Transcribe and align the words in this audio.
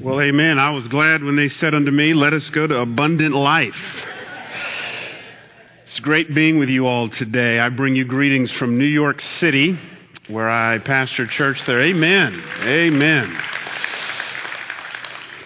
Well, 0.00 0.20
amen. 0.20 0.60
I 0.60 0.70
was 0.70 0.86
glad 0.86 1.24
when 1.24 1.34
they 1.34 1.48
said 1.48 1.74
unto 1.74 1.90
me, 1.90 2.14
Let 2.14 2.32
us 2.32 2.48
go 2.50 2.64
to 2.64 2.76
abundant 2.76 3.34
life. 3.34 3.74
It's 5.82 5.98
great 5.98 6.32
being 6.32 6.60
with 6.60 6.68
you 6.68 6.86
all 6.86 7.08
today. 7.08 7.58
I 7.58 7.68
bring 7.70 7.96
you 7.96 8.04
greetings 8.04 8.52
from 8.52 8.78
New 8.78 8.84
York 8.84 9.20
City, 9.20 9.76
where 10.28 10.48
I 10.48 10.78
pastor 10.78 11.26
church 11.26 11.64
there. 11.66 11.82
Amen. 11.82 12.40
Amen. 12.60 13.42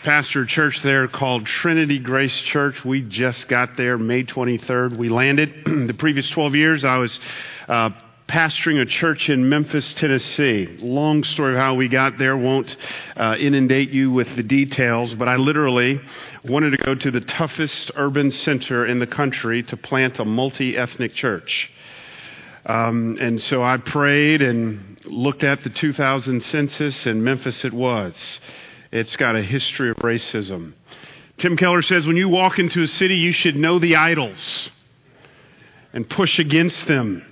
Pastor 0.05 0.45
church 0.45 0.83
there 0.83 1.09
called 1.09 1.47
Trinity 1.47 1.99
Grace 1.99 2.37
Church. 2.37 2.85
We 2.85 3.01
just 3.01 3.49
got 3.49 3.79
there 3.79 3.97
May 3.97 4.25
23rd. 4.25 4.99
We 4.99 5.09
landed. 5.09 5.65
the 5.65 5.95
previous 5.95 6.29
12 6.29 6.57
years, 6.57 6.85
I 6.85 6.99
was 6.99 7.19
uh, 7.69 7.91
pastoring 8.33 8.81
a 8.81 8.87
church 8.87 9.29
in 9.29 9.47
Memphis, 9.47 9.93
Tennessee. 9.93 10.67
Long 10.81 11.23
story 11.23 11.53
of 11.53 11.59
how 11.59 11.75
we 11.75 11.87
got 11.87 12.17
there. 12.17 12.35
Won't 12.35 12.75
uh, 13.15 13.37
inundate 13.39 13.91
you 13.91 14.11
with 14.11 14.37
the 14.37 14.43
details, 14.43 15.13
but 15.13 15.29
I 15.29 15.37
literally 15.37 16.01
wanted 16.43 16.71
to 16.71 16.79
go 16.79 16.95
to 16.95 17.11
the 17.11 17.21
toughest 17.21 17.91
urban 17.95 18.31
center 18.31 18.87
in 18.87 19.01
the 19.01 19.07
country 19.07 19.63
to 19.65 19.77
plant 19.77 20.19
a 20.19 20.25
multi 20.25 20.79
ethnic 20.79 21.13
church. 21.13 21.71
Um, 22.65 23.19
and 23.21 23.43
so 23.43 23.63
I 23.63 23.77
prayed 23.77 24.41
and 24.41 24.99
looked 25.05 25.45
at 25.45 25.63
the 25.63 25.69
2000 25.69 26.43
census, 26.43 27.05
and 27.05 27.23
Memphis 27.23 27.67
it 27.67 27.75
was. 27.75 28.41
It's 28.91 29.15
got 29.17 29.37
a 29.37 29.43
history 29.43 29.91
of 29.91 29.99
racism. 29.99 30.73
Tim 31.37 31.59
Keller 31.59 31.83
says 31.83 32.07
when 32.07 32.17
you 32.17 32.31
walk 32.31 32.59
into 32.59 32.83
a 32.83 32.89
city, 32.89 33.17
you 33.17 33.33
should 33.33 33.57
know 33.57 33.79
the 33.79 33.97
idols 33.97 34.71
and 35.93 36.09
push 36.09 36.39
against 36.39 36.87
them. 36.87 37.27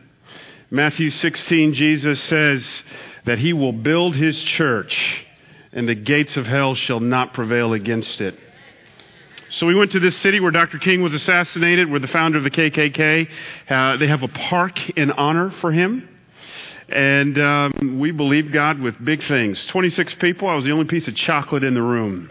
Matthew 0.72 1.10
16, 1.10 1.74
Jesus 1.74 2.22
says 2.22 2.64
that 3.24 3.38
he 3.38 3.52
will 3.52 3.72
build 3.72 4.14
his 4.14 4.40
church 4.40 5.24
and 5.72 5.88
the 5.88 5.96
gates 5.96 6.36
of 6.36 6.46
hell 6.46 6.76
shall 6.76 7.00
not 7.00 7.34
prevail 7.34 7.72
against 7.72 8.20
it. 8.20 8.38
So 9.50 9.66
we 9.66 9.74
went 9.74 9.90
to 9.92 10.00
this 10.00 10.16
city 10.18 10.38
where 10.38 10.52
Dr. 10.52 10.78
King 10.78 11.02
was 11.02 11.12
assassinated, 11.12 11.90
where 11.90 11.98
the 11.98 12.06
founder 12.06 12.38
of 12.38 12.44
the 12.44 12.50
KKK, 12.50 13.28
uh, 13.68 13.96
they 13.96 14.06
have 14.06 14.22
a 14.22 14.28
park 14.28 14.78
in 14.90 15.10
honor 15.10 15.50
for 15.60 15.72
him. 15.72 16.08
And 16.88 17.36
um, 17.40 17.98
we 17.98 18.12
believed 18.12 18.52
God 18.52 18.80
with 18.80 18.94
big 19.04 19.24
things. 19.24 19.64
26 19.66 20.14
people, 20.14 20.48
I 20.48 20.54
was 20.54 20.64
the 20.64 20.70
only 20.70 20.84
piece 20.86 21.08
of 21.08 21.16
chocolate 21.16 21.64
in 21.64 21.74
the 21.74 21.82
room. 21.82 22.30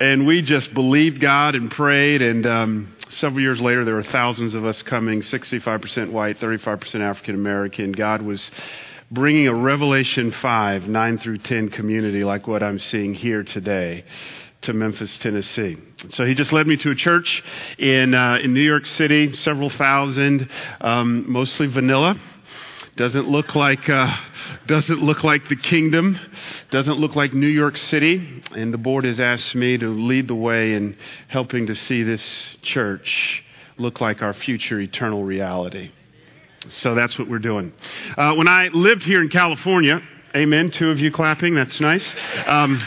and 0.00 0.26
we 0.26 0.40
just 0.40 0.72
believed 0.72 1.20
God 1.20 1.54
and 1.54 1.70
prayed. 1.70 2.22
And 2.22 2.46
um, 2.46 2.96
several 3.18 3.40
years 3.40 3.60
later, 3.60 3.84
there 3.84 3.94
were 3.94 4.02
thousands 4.02 4.54
of 4.54 4.64
us 4.64 4.82
coming 4.82 5.20
65% 5.20 6.10
white, 6.10 6.40
35% 6.40 7.00
African 7.00 7.34
American. 7.34 7.92
God 7.92 8.22
was 8.22 8.50
bringing 9.10 9.48
a 9.48 9.54
Revelation 9.54 10.32
5, 10.32 10.88
9 10.88 11.18
through 11.18 11.38
10 11.38 11.68
community 11.70 12.24
like 12.24 12.46
what 12.46 12.62
I'm 12.62 12.78
seeing 12.78 13.14
here 13.14 13.42
today 13.42 14.04
to 14.62 14.72
Memphis, 14.72 15.16
Tennessee. 15.18 15.76
So 16.10 16.24
he 16.24 16.34
just 16.34 16.52
led 16.52 16.66
me 16.66 16.76
to 16.78 16.90
a 16.90 16.94
church 16.94 17.42
in, 17.78 18.14
uh, 18.14 18.38
in 18.42 18.54
New 18.54 18.62
York 18.62 18.86
City, 18.86 19.36
several 19.36 19.70
thousand, 19.70 20.48
um, 20.80 21.30
mostly 21.30 21.66
vanilla. 21.66 22.18
Doesn't 22.96 23.28
look 23.28 23.56
like 23.56 23.88
uh, 23.88 24.16
doesn't 24.66 25.02
look 25.02 25.24
like 25.24 25.48
the 25.48 25.56
kingdom. 25.56 26.18
Doesn't 26.70 26.98
look 26.98 27.16
like 27.16 27.34
New 27.34 27.48
York 27.48 27.76
City. 27.76 28.42
And 28.52 28.72
the 28.72 28.78
board 28.78 29.04
has 29.04 29.18
asked 29.18 29.54
me 29.56 29.76
to 29.78 29.88
lead 29.88 30.28
the 30.28 30.34
way 30.34 30.74
in 30.74 30.96
helping 31.26 31.66
to 31.66 31.74
see 31.74 32.04
this 32.04 32.22
church 32.62 33.42
look 33.78 34.00
like 34.00 34.22
our 34.22 34.32
future 34.32 34.78
eternal 34.78 35.24
reality. 35.24 35.90
So 36.70 36.94
that's 36.94 37.18
what 37.18 37.28
we're 37.28 37.40
doing. 37.40 37.72
Uh, 38.16 38.34
when 38.34 38.46
I 38.46 38.68
lived 38.68 39.02
here 39.02 39.20
in 39.20 39.28
California, 39.28 40.00
amen. 40.34 40.70
Two 40.70 40.90
of 40.90 41.00
you 41.00 41.10
clapping. 41.10 41.54
That's 41.54 41.80
nice. 41.80 42.14
Um, 42.46 42.80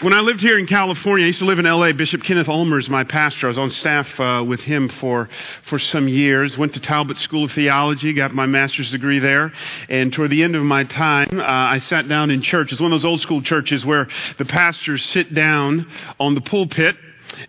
when 0.00 0.12
I 0.12 0.20
lived 0.20 0.40
here 0.40 0.56
in 0.56 0.68
California, 0.68 1.24
I 1.24 1.28
used 1.28 1.40
to 1.40 1.44
live 1.44 1.58
in 1.58 1.64
LA. 1.64 1.90
Bishop 1.90 2.22
Kenneth 2.22 2.48
Ulmer 2.48 2.78
is 2.78 2.88
my 2.88 3.02
pastor. 3.02 3.46
I 3.46 3.48
was 3.48 3.58
on 3.58 3.72
staff 3.72 4.06
uh, 4.20 4.44
with 4.46 4.60
him 4.60 4.88
for, 4.88 5.28
for 5.68 5.80
some 5.80 6.06
years. 6.06 6.56
Went 6.56 6.74
to 6.74 6.80
Talbot 6.80 7.16
School 7.16 7.44
of 7.44 7.52
Theology, 7.52 8.12
got 8.12 8.32
my 8.32 8.46
master's 8.46 8.92
degree 8.92 9.18
there. 9.18 9.52
And 9.88 10.12
toward 10.12 10.30
the 10.30 10.44
end 10.44 10.54
of 10.54 10.62
my 10.62 10.84
time, 10.84 11.40
uh, 11.40 11.42
I 11.44 11.80
sat 11.80 12.08
down 12.08 12.30
in 12.30 12.42
church. 12.42 12.70
It's 12.70 12.80
one 12.80 12.92
of 12.92 13.00
those 13.00 13.08
old 13.08 13.20
school 13.22 13.42
churches 13.42 13.84
where 13.84 14.06
the 14.38 14.44
pastors 14.44 15.04
sit 15.04 15.34
down 15.34 15.90
on 16.20 16.36
the 16.36 16.42
pulpit 16.42 16.96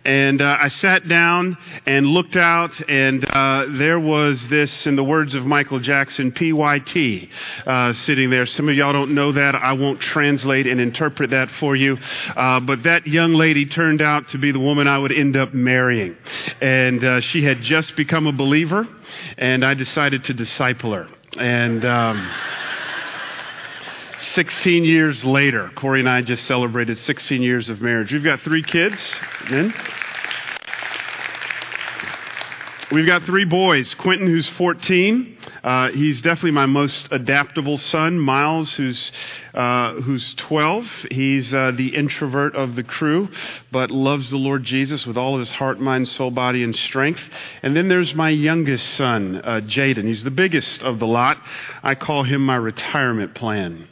and 0.04 0.40
uh, 0.40 0.56
I 0.60 0.68
sat 0.68 1.08
down 1.08 1.56
and 1.86 2.06
looked 2.06 2.36
out, 2.36 2.70
and 2.88 3.24
uh, 3.30 3.66
there 3.70 4.00
was 4.00 4.44
this, 4.48 4.86
in 4.86 4.96
the 4.96 5.04
words 5.04 5.34
of 5.34 5.44
Michael 5.46 5.80
Jackson, 5.80 6.32
PYT 6.32 7.28
uh, 7.66 7.92
sitting 7.94 8.30
there. 8.30 8.46
Some 8.46 8.68
of 8.68 8.74
y'all 8.74 8.92
don't 8.92 9.14
know 9.14 9.32
that. 9.32 9.54
I 9.54 9.72
won't 9.72 10.00
translate 10.00 10.66
and 10.66 10.80
interpret 10.80 11.30
that 11.30 11.50
for 11.52 11.76
you. 11.76 11.98
Uh, 12.36 12.60
but 12.60 12.82
that 12.84 13.06
young 13.06 13.34
lady 13.34 13.66
turned 13.66 14.02
out 14.02 14.28
to 14.30 14.38
be 14.38 14.52
the 14.52 14.60
woman 14.60 14.86
I 14.86 14.98
would 14.98 15.12
end 15.12 15.36
up 15.36 15.54
marrying. 15.54 16.16
And 16.60 17.04
uh, 17.04 17.20
she 17.20 17.42
had 17.42 17.62
just 17.62 17.96
become 17.96 18.26
a 18.26 18.32
believer, 18.32 18.86
and 19.38 19.64
I 19.64 19.74
decided 19.74 20.24
to 20.24 20.34
disciple 20.34 20.92
her. 20.92 21.08
And. 21.38 21.84
Um, 21.84 22.30
16 24.34 24.84
years 24.84 25.24
later, 25.24 25.70
Korie 25.76 26.00
and 26.00 26.08
I 26.08 26.22
just 26.22 26.46
celebrated 26.46 26.98
16 26.98 27.42
years 27.42 27.68
of 27.68 27.80
marriage. 27.80 28.12
We've 28.12 28.22
got 28.22 28.40
three 28.40 28.62
kids. 28.62 29.00
Amen. 29.46 29.74
We've 32.92 33.06
got 33.06 33.24
three 33.24 33.44
boys. 33.44 33.92
Quentin, 33.94 34.26
who's 34.26 34.48
14. 34.50 35.36
Uh, 35.62 35.90
he's 35.90 36.22
definitely 36.22 36.52
my 36.52 36.66
most 36.66 37.08
adaptable 37.10 37.78
son. 37.78 38.18
Miles, 38.18 38.72
who's 38.74 39.12
uh, 39.52 39.94
who's 39.94 40.34
12. 40.34 40.86
He's 41.10 41.52
uh, 41.52 41.72
the 41.76 41.94
introvert 41.94 42.54
of 42.56 42.76
the 42.76 42.82
crew, 42.82 43.28
but 43.70 43.90
loves 43.90 44.30
the 44.30 44.36
Lord 44.36 44.64
Jesus 44.64 45.06
with 45.06 45.16
all 45.16 45.34
of 45.34 45.40
his 45.40 45.50
heart, 45.50 45.80
mind, 45.80 46.08
soul, 46.08 46.30
body, 46.30 46.62
and 46.62 46.74
strength. 46.74 47.20
And 47.62 47.76
then 47.76 47.88
there's 47.88 48.14
my 48.14 48.30
youngest 48.30 48.94
son, 48.94 49.36
uh, 49.36 49.60
Jaden. 49.60 50.06
He's 50.06 50.24
the 50.24 50.30
biggest 50.30 50.82
of 50.82 50.98
the 50.98 51.06
lot. 51.06 51.38
I 51.82 51.94
call 51.94 52.22
him 52.24 52.44
my 52.44 52.56
retirement 52.56 53.34
plan. 53.34 53.88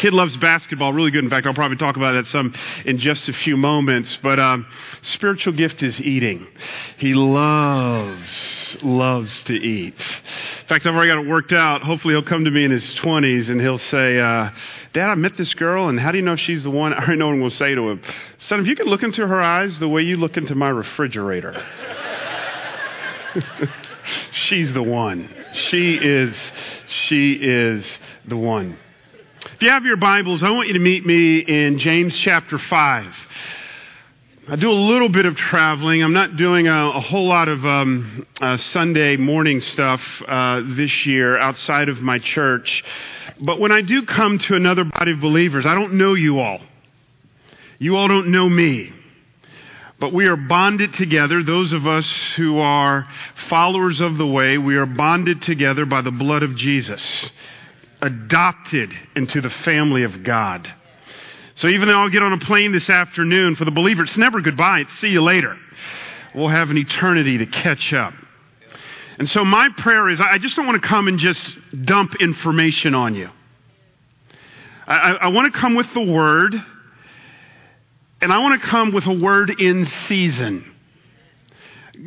Kid 0.00 0.14
loves 0.14 0.34
basketball, 0.38 0.94
really 0.94 1.10
good. 1.10 1.24
In 1.24 1.28
fact, 1.28 1.46
I'll 1.46 1.52
probably 1.52 1.76
talk 1.76 1.98
about 1.98 2.12
that 2.12 2.26
some 2.26 2.54
in 2.86 2.96
just 2.96 3.28
a 3.28 3.34
few 3.34 3.58
moments. 3.58 4.16
But 4.22 4.40
um, 4.40 4.66
spiritual 5.02 5.52
gift 5.52 5.82
is 5.82 6.00
eating. 6.00 6.46
He 6.96 7.12
loves, 7.12 8.78
loves 8.80 9.42
to 9.44 9.52
eat. 9.52 9.92
In 9.92 10.66
fact, 10.68 10.86
I've 10.86 10.94
already 10.94 11.10
got 11.10 11.22
it 11.22 11.28
worked 11.28 11.52
out. 11.52 11.82
Hopefully, 11.82 12.14
he'll 12.14 12.22
come 12.22 12.46
to 12.46 12.50
me 12.50 12.64
in 12.64 12.70
his 12.70 12.94
20s 12.94 13.50
and 13.50 13.60
he'll 13.60 13.76
say, 13.76 14.18
uh, 14.18 14.50
Dad, 14.94 15.10
I 15.10 15.16
met 15.16 15.36
this 15.36 15.52
girl, 15.52 15.90
and 15.90 16.00
how 16.00 16.12
do 16.12 16.16
you 16.16 16.24
know 16.24 16.34
she's 16.34 16.62
the 16.62 16.70
one? 16.70 16.94
I 16.94 16.96
already 16.96 17.16
know 17.16 17.26
what 17.26 17.34
I'm 17.34 17.40
going 17.40 17.50
to 17.50 17.56
say 17.58 17.74
to 17.74 17.90
him. 17.90 18.02
Son, 18.48 18.58
if 18.60 18.66
you 18.66 18.76
could 18.76 18.86
look 18.86 19.02
into 19.02 19.26
her 19.26 19.42
eyes 19.42 19.78
the 19.80 19.88
way 19.88 20.00
you 20.00 20.16
look 20.16 20.38
into 20.38 20.54
my 20.54 20.70
refrigerator. 20.70 21.62
she's 24.32 24.72
the 24.72 24.82
one. 24.82 25.28
She 25.52 25.96
is, 25.96 26.34
she 26.86 27.34
is 27.34 27.84
the 28.26 28.38
one. 28.38 28.78
If 29.60 29.64
you 29.64 29.72
have 29.72 29.84
your 29.84 29.98
Bibles, 29.98 30.42
I 30.42 30.48
want 30.52 30.68
you 30.68 30.72
to 30.72 30.80
meet 30.80 31.04
me 31.04 31.40
in 31.40 31.78
James 31.80 32.16
chapter 32.16 32.58
5. 32.58 33.14
I 34.48 34.56
do 34.56 34.70
a 34.70 34.72
little 34.72 35.10
bit 35.10 35.26
of 35.26 35.36
traveling. 35.36 36.02
I'm 36.02 36.14
not 36.14 36.38
doing 36.38 36.66
a, 36.66 36.92
a 36.92 37.00
whole 37.00 37.26
lot 37.26 37.46
of 37.46 37.62
um, 37.66 38.26
uh, 38.40 38.56
Sunday 38.56 39.18
morning 39.18 39.60
stuff 39.60 40.00
uh, 40.26 40.62
this 40.64 41.04
year 41.04 41.36
outside 41.36 41.90
of 41.90 42.00
my 42.00 42.18
church. 42.18 42.82
But 43.38 43.60
when 43.60 43.70
I 43.70 43.82
do 43.82 44.06
come 44.06 44.38
to 44.38 44.54
another 44.54 44.84
body 44.84 45.12
of 45.12 45.20
believers, 45.20 45.66
I 45.66 45.74
don't 45.74 45.92
know 45.92 46.14
you 46.14 46.38
all. 46.38 46.60
You 47.78 47.98
all 47.98 48.08
don't 48.08 48.28
know 48.28 48.48
me. 48.48 48.94
But 49.98 50.14
we 50.14 50.24
are 50.24 50.36
bonded 50.36 50.94
together, 50.94 51.42
those 51.42 51.74
of 51.74 51.86
us 51.86 52.10
who 52.36 52.60
are 52.60 53.06
followers 53.50 54.00
of 54.00 54.16
the 54.16 54.26
way, 54.26 54.56
we 54.56 54.76
are 54.76 54.86
bonded 54.86 55.42
together 55.42 55.84
by 55.84 56.00
the 56.00 56.10
blood 56.10 56.42
of 56.42 56.56
Jesus 56.56 57.28
adopted 58.02 58.92
into 59.14 59.40
the 59.40 59.50
family 59.50 60.04
of 60.04 60.22
God. 60.22 60.72
So 61.56 61.68
even 61.68 61.88
though 61.88 62.00
I'll 62.00 62.08
get 62.08 62.22
on 62.22 62.32
a 62.32 62.38
plane 62.38 62.72
this 62.72 62.88
afternoon, 62.88 63.56
for 63.56 63.64
the 63.64 63.70
believer, 63.70 64.04
it's 64.04 64.16
never 64.16 64.40
goodbye, 64.40 64.80
it's 64.80 64.98
see 64.98 65.08
you 65.08 65.22
later. 65.22 65.58
We'll 66.34 66.48
have 66.48 66.70
an 66.70 66.78
eternity 66.78 67.38
to 67.38 67.46
catch 67.46 67.92
up. 67.92 68.14
And 69.18 69.28
so 69.28 69.44
my 69.44 69.68
prayer 69.76 70.08
is 70.08 70.20
I 70.20 70.38
just 70.38 70.56
don't 70.56 70.66
want 70.66 70.80
to 70.80 70.88
come 70.88 71.08
and 71.08 71.18
just 71.18 71.54
dump 71.84 72.14
information 72.20 72.94
on 72.94 73.14
you. 73.14 73.28
I, 74.86 75.12
I 75.12 75.28
want 75.28 75.52
to 75.52 75.60
come 75.60 75.74
with 75.74 75.92
the 75.92 76.00
word, 76.00 76.54
and 78.22 78.32
I 78.32 78.38
want 78.38 78.60
to 78.60 78.66
come 78.66 78.92
with 78.92 79.06
a 79.06 79.12
word 79.12 79.50
in 79.60 79.86
season. 80.08 80.69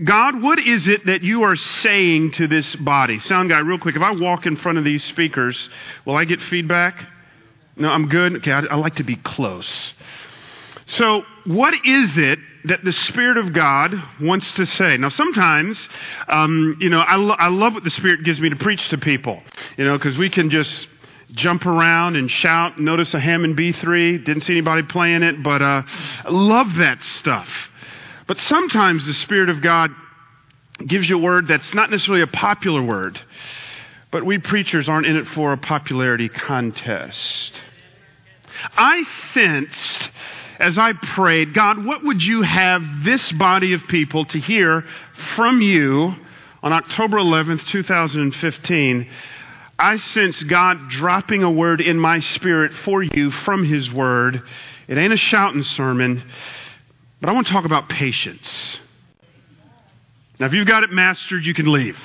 God, 0.03 0.41
what 0.41 0.59
is 0.59 0.87
it 0.87 1.05
that 1.05 1.21
you 1.21 1.43
are 1.43 1.55
saying 1.55 2.31
to 2.33 2.47
this 2.47 2.75
body? 2.77 3.19
Sound 3.19 3.49
guy, 3.49 3.59
real 3.59 3.77
quick, 3.77 3.95
if 3.95 4.01
I 4.01 4.11
walk 4.11 4.45
in 4.45 4.55
front 4.57 4.77
of 4.77 4.83
these 4.83 5.03
speakers, 5.03 5.69
will 6.05 6.15
I 6.15 6.25
get 6.25 6.41
feedback? 6.41 7.05
No, 7.75 7.89
I'm 7.89 8.07
good. 8.07 8.37
Okay, 8.37 8.51
I, 8.51 8.61
I 8.61 8.75
like 8.75 8.95
to 8.95 9.03
be 9.03 9.17
close. 9.17 9.93
So, 10.85 11.23
what 11.45 11.73
is 11.73 12.17
it 12.17 12.39
that 12.65 12.83
the 12.83 12.93
Spirit 12.93 13.37
of 13.37 13.53
God 13.53 13.93
wants 14.19 14.53
to 14.55 14.65
say? 14.65 14.97
Now, 14.97 15.09
sometimes, 15.09 15.79
um, 16.27 16.77
you 16.79 16.89
know, 16.89 16.99
I, 16.99 17.15
lo- 17.15 17.35
I 17.37 17.47
love 17.49 17.73
what 17.73 17.83
the 17.83 17.89
Spirit 17.89 18.23
gives 18.23 18.39
me 18.39 18.49
to 18.49 18.55
preach 18.55 18.89
to 18.89 18.97
people, 18.97 19.41
you 19.77 19.85
know, 19.85 19.97
because 19.97 20.17
we 20.17 20.29
can 20.29 20.49
just 20.49 20.87
jump 21.31 21.65
around 21.65 22.15
and 22.15 22.29
shout. 22.29 22.79
Notice 22.79 23.13
a 23.13 23.19
Hammond 23.19 23.57
B3. 23.57 24.25
Didn't 24.25 24.41
see 24.41 24.53
anybody 24.53 24.83
playing 24.83 25.23
it, 25.23 25.41
but 25.43 25.61
uh, 25.61 25.83
love 26.29 26.75
that 26.75 26.99
stuff. 27.19 27.47
But 28.33 28.41
sometimes 28.41 29.05
the 29.05 29.13
Spirit 29.13 29.49
of 29.49 29.61
God 29.61 29.91
gives 30.87 31.07
you 31.07 31.19
a 31.19 31.21
word 31.21 31.47
that's 31.47 31.71
not 31.75 31.91
necessarily 31.91 32.23
a 32.23 32.27
popular 32.27 32.81
word, 32.81 33.21
but 34.09 34.25
we 34.25 34.39
preachers 34.39 34.89
aren't 34.89 35.05
in 35.05 35.17
it 35.17 35.27
for 35.35 35.53
a 35.53 35.57
popularity 35.57 36.29
contest. 36.29 37.53
I 38.75 39.03
sensed 39.35 40.09
as 40.57 40.79
I 40.79 40.93
prayed, 40.93 41.53
God, 41.53 41.85
what 41.85 42.03
would 42.03 42.23
you 42.23 42.41
have 42.41 42.81
this 43.03 43.31
body 43.33 43.73
of 43.73 43.81
people 43.87 44.25
to 44.25 44.39
hear 44.39 44.83
from 45.35 45.61
you 45.61 46.15
on 46.63 46.73
October 46.73 47.17
11th, 47.17 47.67
2015? 47.67 49.11
I 49.77 49.97
sense 49.97 50.41
God 50.41 50.89
dropping 50.89 51.43
a 51.43 51.51
word 51.51 51.81
in 51.81 51.99
my 51.99 52.17
spirit 52.17 52.73
for 52.83 53.03
you 53.03 53.29
from 53.29 53.63
His 53.63 53.91
Word. 53.93 54.41
It 54.87 54.97
ain't 54.97 55.13
a 55.13 55.17
shouting 55.17 55.63
sermon, 55.63 56.23
but 57.23 57.29
I 57.29 57.31
want 57.31 57.47
to 57.47 57.53
talk 57.53 57.63
about 57.63 57.87
patience. 57.87 58.81
Now, 60.41 60.47
if 60.47 60.51
you've 60.51 60.67
got 60.67 60.83
it 60.83 60.91
mastered, 60.91 61.45
you 61.45 61.53
can 61.53 61.71
leave. 61.71 61.97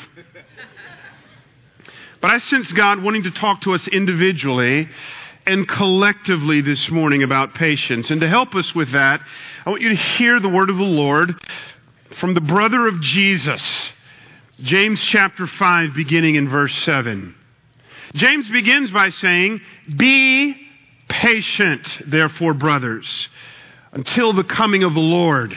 But 2.21 2.31
I 2.31 2.39
sense 2.39 2.71
God 2.71 3.03
wanting 3.03 3.25
to 3.25 3.33
talk 3.33 3.63
to 3.63 3.75
us 3.75 3.89
individually 3.89 4.89
and 5.45 5.67
collectively 5.67 6.61
this 6.61 6.89
morning 6.89 7.25
about 7.25 7.53
patience. 7.55 8.11
And 8.11 8.21
to 8.21 8.29
help 8.29 8.55
us 8.55 8.73
with 8.77 8.93
that, 8.93 9.21
I 9.67 9.71
want 9.71 9.83
you 9.83 9.89
to 9.89 9.97
hear 9.97 10.39
the 10.39 10.49
word 10.49 10.71
of 10.71 10.77
the 10.77 10.85
Lord 10.85 11.35
from 12.21 12.35
the 12.35 12.41
brother 12.41 12.87
of 12.87 13.01
Jesus, 13.01 13.91
James 14.61 15.01
chapter 15.01 15.49
5, 15.49 15.95
beginning 15.95 16.37
in 16.37 16.49
verse 16.49 16.77
7. 16.85 17.35
James 18.15 18.49
begins 18.51 18.93
by 18.93 19.11
saying, 19.11 19.63
Be 19.97 20.55
patient, 21.09 21.89
therefore, 22.07 22.55
brothers, 22.55 23.29
until 23.93 24.33
the 24.33 24.45
coming 24.45 24.85
of 24.85 24.95
the 24.95 25.01
Lord. 25.01 25.57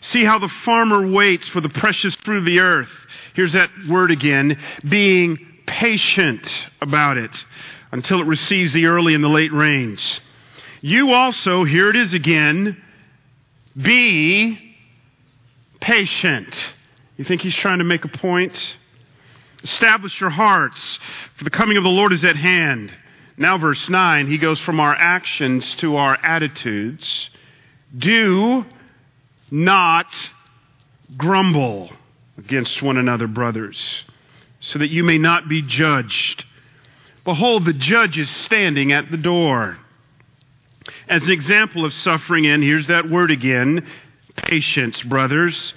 See 0.00 0.24
how 0.24 0.38
the 0.38 0.50
farmer 0.64 1.10
waits 1.10 1.48
for 1.48 1.60
the 1.60 1.68
precious 1.68 2.14
fruit 2.24 2.38
of 2.38 2.44
the 2.44 2.60
earth. 2.60 2.90
Here's 3.34 3.52
that 3.54 3.70
word 3.88 4.10
again, 4.10 4.58
being 4.88 5.38
patient 5.66 6.48
about 6.80 7.16
it 7.16 7.30
until 7.92 8.20
it 8.20 8.26
receives 8.26 8.72
the 8.72 8.86
early 8.86 9.14
and 9.14 9.24
the 9.24 9.28
late 9.28 9.52
rains. 9.52 10.20
You 10.80 11.12
also, 11.12 11.64
here 11.64 11.90
it 11.90 11.96
is 11.96 12.14
again, 12.14 12.80
be 13.76 14.58
patient. 15.80 16.54
You 17.16 17.24
think 17.24 17.42
he's 17.42 17.54
trying 17.54 17.78
to 17.78 17.84
make 17.84 18.04
a 18.04 18.08
point? 18.08 18.56
Establish 19.64 20.20
your 20.20 20.30
hearts, 20.30 20.78
for 21.36 21.44
the 21.44 21.50
coming 21.50 21.76
of 21.76 21.82
the 21.82 21.90
Lord 21.90 22.12
is 22.12 22.24
at 22.24 22.36
hand. 22.36 22.92
Now, 23.36 23.58
verse 23.58 23.88
9, 23.88 24.28
he 24.28 24.38
goes 24.38 24.60
from 24.60 24.78
our 24.78 24.94
actions 24.94 25.74
to 25.76 25.96
our 25.96 26.16
attitudes. 26.22 27.30
Do 27.96 28.64
not 29.50 30.06
grumble 31.16 31.90
against 32.36 32.82
one 32.82 32.96
another, 32.96 33.26
brothers, 33.26 34.04
so 34.60 34.78
that 34.78 34.90
you 34.90 35.02
may 35.02 35.18
not 35.18 35.48
be 35.48 35.62
judged. 35.62 36.44
Behold, 37.24 37.64
the 37.64 37.72
judge 37.72 38.18
is 38.18 38.30
standing 38.30 38.92
at 38.92 39.10
the 39.10 39.16
door. 39.16 39.78
As 41.08 41.24
an 41.24 41.30
example 41.30 41.84
of 41.84 41.92
suffering, 41.92 42.46
and 42.46 42.62
here's 42.62 42.86
that 42.86 43.08
word 43.08 43.30
again 43.30 43.86
patience, 44.36 45.02
brothers. 45.02 45.74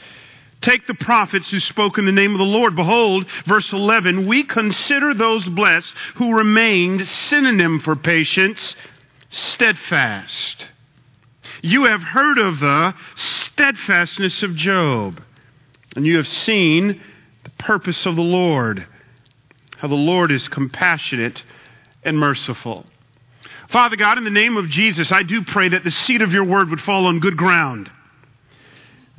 Take 0.62 0.86
the 0.86 0.94
prophets 0.94 1.50
who 1.50 1.60
spoke 1.60 1.98
in 1.98 2.06
the 2.06 2.12
name 2.12 2.34
of 2.34 2.38
the 2.38 2.44
Lord. 2.44 2.76
Behold, 2.76 3.26
verse 3.48 3.74
11, 3.74 4.28
we 4.28 4.44
consider 4.44 5.14
those 5.14 5.48
blessed 5.48 5.92
who 6.16 6.36
remained 6.36 7.08
synonym 7.30 7.80
for 7.80 7.96
patience, 7.96 8.76
steadfast. 9.32 10.68
You 11.62 11.86
have 11.86 12.02
heard 12.02 12.38
of 12.40 12.60
the 12.60 12.94
steadfastness 13.16 14.42
of 14.44 14.56
Job, 14.56 15.22
and 15.96 16.06
you 16.06 16.18
have 16.18 16.28
seen 16.28 17.02
the 17.44 17.50
purpose 17.60 18.06
of 18.06 18.16
the 18.16 18.22
Lord 18.22 18.88
how 19.82 19.88
the 19.88 19.96
Lord 19.96 20.32
is 20.32 20.48
compassionate 20.48 21.44
and 22.04 22.16
merciful. 22.16 22.86
Father 23.70 23.96
God, 23.96 24.20
in 24.20 24.24
the 24.24 24.30
name 24.30 24.56
of 24.56 24.70
Jesus, 24.70 25.12
I 25.12 25.24
do 25.24 25.44
pray 25.44 25.70
that 25.70 25.84
the 25.84 25.90
seed 25.90 26.22
of 26.22 26.32
your 26.32 26.44
word 26.44 26.70
would 26.70 26.82
fall 26.82 27.08
on 27.08 27.20
good 27.20 27.36
ground, 27.36 27.90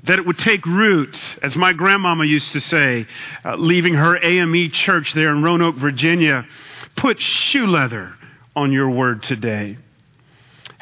that 0.05 0.21
it 0.21 0.27
would 0.27 0.39
take 0.39 0.65
root, 0.65 1.19
as 1.43 1.57
my 1.57 1.73
grandmama 1.73 2.25
used 2.25 2.53
to 2.53 2.61
say, 2.61 3.09
uh, 3.45 3.57
leaving 3.57 3.95
her 3.95 4.23
AME 4.23 4.71
church 4.71 5.13
there 5.15 5.31
in 5.31 5.43
Roanoke, 5.43 5.77
Virginia. 5.77 6.47
Put 6.95 7.21
shoe 7.21 7.67
leather 7.67 8.15
on 8.55 8.71
your 8.71 8.91
word 8.91 9.25
today. 9.25 9.79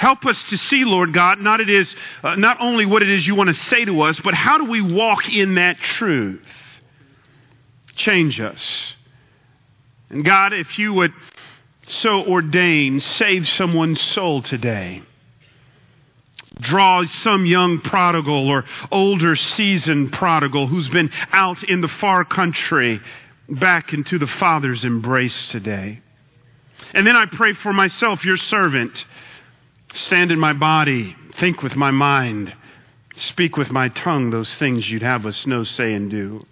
Help 0.00 0.24
us 0.24 0.42
to 0.48 0.56
see, 0.56 0.86
Lord 0.86 1.12
God, 1.12 1.42
not 1.42 1.60
it 1.60 1.68
is 1.68 1.94
uh, 2.24 2.34
not 2.34 2.56
only 2.58 2.86
what 2.86 3.02
it 3.02 3.10
is 3.10 3.26
you 3.26 3.34
want 3.34 3.54
to 3.54 3.64
say 3.64 3.84
to 3.84 4.00
us, 4.00 4.18
but 4.24 4.32
how 4.32 4.56
do 4.56 4.64
we 4.64 4.80
walk 4.80 5.28
in 5.28 5.56
that 5.56 5.76
truth? 5.76 6.40
Change 7.96 8.40
us. 8.40 8.94
And 10.08 10.24
God, 10.24 10.54
if 10.54 10.78
you 10.78 10.94
would 10.94 11.12
so 11.86 12.24
ordain, 12.24 13.00
save 13.00 13.46
someone's 13.46 14.00
soul 14.00 14.40
today. 14.40 15.02
Draw 16.58 17.04
some 17.08 17.44
young 17.44 17.82
prodigal 17.82 18.48
or 18.48 18.64
older 18.90 19.36
seasoned 19.36 20.14
prodigal 20.14 20.66
who's 20.66 20.88
been 20.88 21.10
out 21.30 21.62
in 21.64 21.82
the 21.82 21.88
far 21.88 22.24
country 22.24 23.02
back 23.50 23.92
into 23.92 24.18
the 24.18 24.26
Father's 24.26 24.82
embrace 24.82 25.48
today. 25.48 26.00
And 26.94 27.06
then 27.06 27.16
I 27.16 27.26
pray 27.26 27.52
for 27.52 27.74
myself, 27.74 28.24
your 28.24 28.38
servant. 28.38 29.04
Stand 29.94 30.30
in 30.30 30.38
my 30.38 30.52
body, 30.52 31.16
think 31.38 31.62
with 31.62 31.74
my 31.76 31.90
mind, 31.90 32.54
speak 33.16 33.56
with 33.56 33.70
my 33.70 33.88
tongue 33.88 34.30
those 34.30 34.54
things 34.56 34.88
you'd 34.88 35.02
have 35.02 35.26
us 35.26 35.46
know, 35.46 35.64
say, 35.64 35.92
and 35.92 36.10
do. 36.10 36.44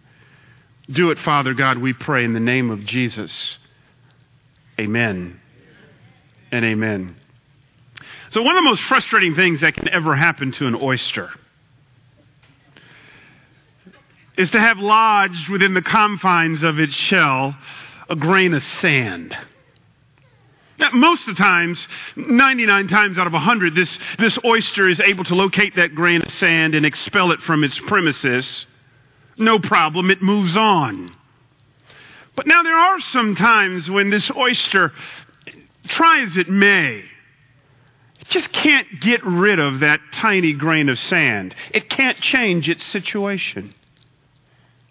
Do 0.90 1.10
it, 1.10 1.18
Father 1.18 1.54
God, 1.54 1.78
we 1.78 1.92
pray 1.92 2.24
in 2.24 2.32
the 2.32 2.40
name 2.40 2.70
of 2.70 2.84
Jesus. 2.84 3.58
Amen 4.80 5.40
and 6.50 6.64
amen. 6.64 7.16
So, 8.30 8.42
one 8.42 8.56
of 8.56 8.64
the 8.64 8.70
most 8.70 8.82
frustrating 8.84 9.34
things 9.34 9.60
that 9.60 9.74
can 9.74 9.88
ever 9.88 10.14
happen 10.14 10.52
to 10.52 10.66
an 10.66 10.74
oyster 10.74 11.30
is 14.36 14.50
to 14.50 14.60
have 14.60 14.78
lodged 14.78 15.48
within 15.48 15.74
the 15.74 15.82
confines 15.82 16.62
of 16.62 16.78
its 16.78 16.94
shell 16.94 17.56
a 18.08 18.16
grain 18.16 18.54
of 18.54 18.62
sand. 18.80 19.36
Most 20.92 21.26
of 21.26 21.36
the 21.36 21.42
times, 21.42 21.86
99 22.16 22.88
times 22.88 23.18
out 23.18 23.26
of 23.26 23.32
100, 23.32 23.74
this, 23.74 23.98
this 24.18 24.38
oyster 24.44 24.88
is 24.88 25.00
able 25.00 25.24
to 25.24 25.34
locate 25.34 25.76
that 25.76 25.94
grain 25.94 26.22
of 26.22 26.32
sand 26.34 26.74
and 26.74 26.86
expel 26.86 27.32
it 27.32 27.40
from 27.40 27.64
its 27.64 27.78
premises. 27.80 28.66
No 29.36 29.58
problem, 29.58 30.10
it 30.10 30.22
moves 30.22 30.56
on. 30.56 31.14
But 32.36 32.46
now 32.46 32.62
there 32.62 32.76
are 32.76 33.00
some 33.00 33.34
times 33.34 33.90
when 33.90 34.10
this 34.10 34.30
oyster, 34.36 34.92
try 35.88 36.22
as 36.22 36.36
it 36.36 36.48
may, 36.48 37.02
it 38.20 38.28
just 38.28 38.52
can't 38.52 38.86
get 39.00 39.24
rid 39.24 39.58
of 39.58 39.80
that 39.80 40.00
tiny 40.12 40.52
grain 40.52 40.88
of 40.88 40.98
sand. 40.98 41.54
It 41.72 41.90
can't 41.90 42.20
change 42.20 42.68
its 42.68 42.84
situation. 42.84 43.74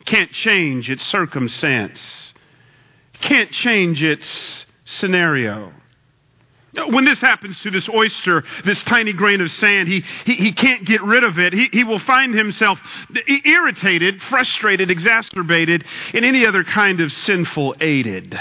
Can't 0.06 0.32
change 0.32 0.90
its 0.90 1.06
circumstance. 1.06 2.34
Can't 3.22 3.52
change 3.52 4.04
its 4.04 4.66
scenario. 4.88 5.72
When 6.90 7.06
this 7.06 7.20
happens 7.20 7.60
to 7.62 7.72
this 7.72 7.90
oyster, 7.90 8.44
this 8.66 8.82
tiny 8.84 9.14
grain 9.14 9.42
of 9.42 9.50
sand, 9.52 9.88
he, 9.88 10.04
he, 10.26 10.36
he 10.36 10.52
can't 10.52 10.86
get 10.86 11.02
rid 11.02 11.24
of 11.24 11.40
it. 11.40 11.54
He, 11.54 11.70
he 11.72 11.84
will 11.84 12.00
find 12.00 12.36
himself 12.36 12.80
irritated, 13.46 14.22
frustrated, 14.24 14.92
exacerbated, 14.92 15.86
and 16.14 16.24
any 16.24 16.46
other 16.46 16.64
kind 16.64 17.02
of 17.02 17.12
sinful 17.12 17.76
aided. 17.82 18.40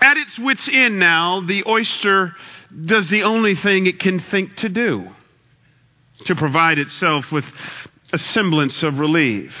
At 0.00 0.16
its 0.16 0.38
wits' 0.38 0.68
end 0.70 0.98
now, 0.98 1.40
the 1.40 1.64
oyster 1.66 2.34
does 2.84 3.08
the 3.08 3.24
only 3.24 3.56
thing 3.56 3.86
it 3.86 3.98
can 3.98 4.20
think 4.20 4.56
to 4.56 4.68
do 4.68 5.08
to 6.26 6.34
provide 6.36 6.78
itself 6.78 7.30
with 7.32 7.44
a 8.12 8.18
semblance 8.18 8.82
of 8.82 8.98
relief. 8.98 9.52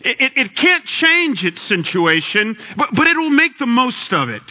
It, 0.00 0.20
it, 0.20 0.32
it 0.36 0.56
can't 0.56 0.84
change 0.84 1.44
its 1.44 1.60
situation, 1.62 2.56
but, 2.76 2.90
but 2.94 3.06
it 3.06 3.16
will 3.16 3.30
make 3.30 3.58
the 3.58 3.66
most 3.66 4.12
of 4.12 4.28
it. 4.28 4.42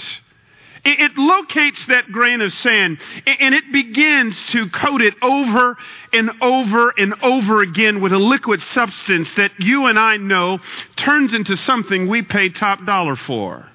It 0.86 1.18
locates 1.18 1.86
that 1.88 2.12
grain 2.14 2.40
of 2.40 2.54
sand 2.54 3.00
and 3.26 3.54
it 3.54 3.72
begins 3.74 4.40
to 4.52 4.70
coat 4.70 5.02
it 5.02 5.16
over 5.22 5.76
and 6.14 6.32
over 6.42 6.94
and 6.98 7.14
over 7.24 7.62
again 7.62 8.00
with 8.00 8.14
a 8.14 8.18
liquid 8.18 8.62
substance 8.74 9.28
that 9.36 9.52
you 9.60 9.88
and 9.88 10.00
I 10.00 10.16
know 10.16 10.60
turns 10.96 11.34
into 11.34 11.58
something 11.58 12.08
we 12.08 12.22
pay 12.22 12.50
top 12.50 12.86
dollar 12.86 13.18
for 13.18 13.66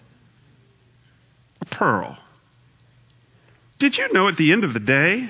a 1.61 1.65
pearl. 1.67 2.17
Did 3.79 3.99
you 3.99 4.11
know 4.13 4.29
at 4.29 4.39
the 4.39 4.53
end 4.53 4.65
of 4.65 4.73
the 4.73 4.81
day, 4.81 5.29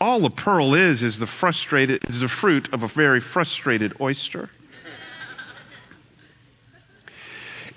all 0.00 0.24
a 0.26 0.30
pearl 0.30 0.74
is 0.74 1.02
is 1.02 1.18
the 1.18 1.26
frustrated 1.26 2.04
is 2.10 2.20
the 2.20 2.28
fruit 2.28 2.68
of 2.72 2.82
a 2.82 2.88
very 2.88 3.20
frustrated 3.20 3.94
oyster. 4.00 4.50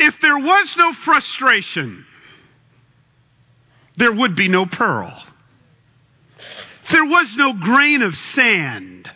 If 0.04 0.16
there 0.20 0.38
was 0.40 0.76
no 0.78 0.94
frustration, 1.06 2.08
there 3.98 4.12
would 4.12 4.36
be 4.36 4.48
no 4.48 4.66
pearl. 4.66 5.24
There 6.92 7.06
was 7.06 7.28
no 7.36 7.54
grain 7.54 8.02
of 8.02 8.16
sand, 8.34 9.08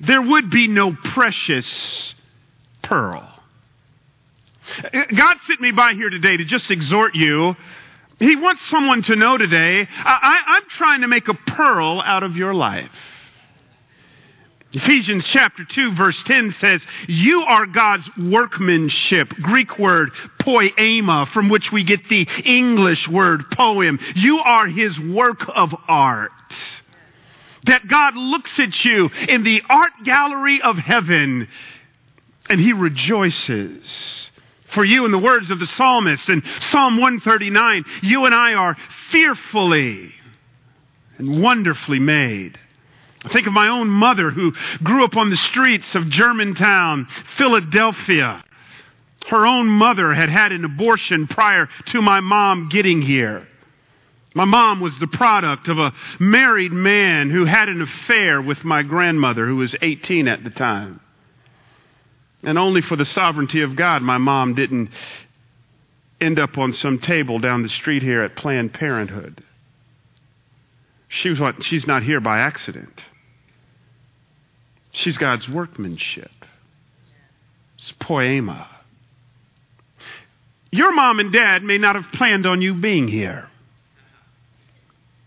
there 0.00 0.22
would 0.22 0.48
be 0.48 0.66
no 0.66 0.96
precious 1.12 2.14
pearl. 2.82 3.28
God 4.92 5.36
sent 5.46 5.60
me 5.60 5.72
by 5.72 5.92
here 5.92 6.08
today 6.08 6.38
to 6.38 6.44
just 6.46 6.70
exhort 6.70 7.14
you. 7.14 7.54
He 8.18 8.36
wants 8.36 8.66
someone 8.70 9.02
to 9.02 9.16
know 9.16 9.36
today 9.36 9.86
I, 9.90 10.56
am 10.56 10.62
trying 10.70 11.02
to 11.02 11.08
make 11.08 11.28
a 11.28 11.34
pearl 11.34 12.00
out 12.00 12.22
of 12.22 12.34
your 12.34 12.54
life. 12.54 12.90
Ephesians 14.72 15.24
chapter 15.24 15.64
2 15.64 15.94
verse 15.94 16.20
10 16.26 16.54
says, 16.60 16.80
You 17.08 17.42
are 17.42 17.66
God's 17.66 18.08
workmanship. 18.16 19.30
Greek 19.30 19.78
word 19.78 20.12
poema, 20.38 21.26
from 21.32 21.48
which 21.48 21.72
we 21.72 21.82
get 21.82 22.08
the 22.08 22.28
English 22.44 23.08
word 23.08 23.50
poem. 23.50 23.98
You 24.14 24.38
are 24.38 24.68
His 24.68 24.98
work 24.98 25.40
of 25.48 25.74
art. 25.88 26.30
That 27.64 27.88
God 27.88 28.16
looks 28.16 28.58
at 28.58 28.84
you 28.84 29.10
in 29.28 29.42
the 29.42 29.62
art 29.68 29.92
gallery 30.04 30.62
of 30.62 30.76
heaven 30.76 31.48
and 32.48 32.60
He 32.60 32.72
rejoices. 32.72 34.30
For 34.72 34.84
you, 34.84 35.04
in 35.04 35.10
the 35.10 35.18
words 35.18 35.50
of 35.50 35.58
the 35.58 35.66
psalmist 35.66 36.28
in 36.28 36.44
Psalm 36.70 36.96
139, 36.96 37.84
you 38.02 38.24
and 38.24 38.34
I 38.34 38.54
are 38.54 38.76
fearfully 39.10 40.14
and 41.18 41.42
wonderfully 41.42 41.98
made. 41.98 42.56
I 43.24 43.28
think 43.28 43.46
of 43.46 43.52
my 43.52 43.68
own 43.68 43.88
mother 43.88 44.30
who 44.30 44.52
grew 44.82 45.04
up 45.04 45.16
on 45.16 45.30
the 45.30 45.36
streets 45.36 45.94
of 45.94 46.08
Germantown, 46.08 47.06
Philadelphia. 47.36 48.42
Her 49.28 49.46
own 49.46 49.66
mother 49.68 50.14
had 50.14 50.30
had 50.30 50.52
an 50.52 50.64
abortion 50.64 51.26
prior 51.26 51.68
to 51.86 52.00
my 52.00 52.20
mom 52.20 52.68
getting 52.70 53.02
here. 53.02 53.46
My 54.34 54.44
mom 54.44 54.80
was 54.80 54.98
the 54.98 55.06
product 55.06 55.68
of 55.68 55.78
a 55.78 55.92
married 56.18 56.72
man 56.72 57.30
who 57.30 57.44
had 57.44 57.68
an 57.68 57.82
affair 57.82 58.40
with 58.40 58.64
my 58.64 58.82
grandmother, 58.82 59.46
who 59.46 59.56
was 59.56 59.74
18 59.82 60.28
at 60.28 60.44
the 60.44 60.50
time. 60.50 61.00
And 62.42 62.58
only 62.58 62.80
for 62.80 62.96
the 62.96 63.04
sovereignty 63.04 63.60
of 63.62 63.76
God, 63.76 64.02
my 64.02 64.18
mom 64.18 64.54
didn't 64.54 64.90
end 66.20 66.38
up 66.38 66.56
on 66.58 66.72
some 66.72 66.98
table 66.98 67.38
down 67.38 67.62
the 67.62 67.68
street 67.68 68.02
here 68.02 68.22
at 68.22 68.36
Planned 68.36 68.72
Parenthood. 68.72 69.42
She 71.08 71.30
was 71.30 71.54
she's 71.62 71.86
not 71.86 72.04
here 72.04 72.20
by 72.20 72.38
accident. 72.38 73.00
She's 74.92 75.16
God's 75.18 75.48
workmanship. 75.48 76.30
It's 77.76 77.92
poema. 77.92 78.68
Your 80.72 80.92
mom 80.92 81.18
and 81.18 81.32
dad 81.32 81.62
may 81.62 81.78
not 81.78 81.96
have 81.96 82.12
planned 82.12 82.46
on 82.46 82.62
you 82.62 82.74
being 82.74 83.08
here, 83.08 83.48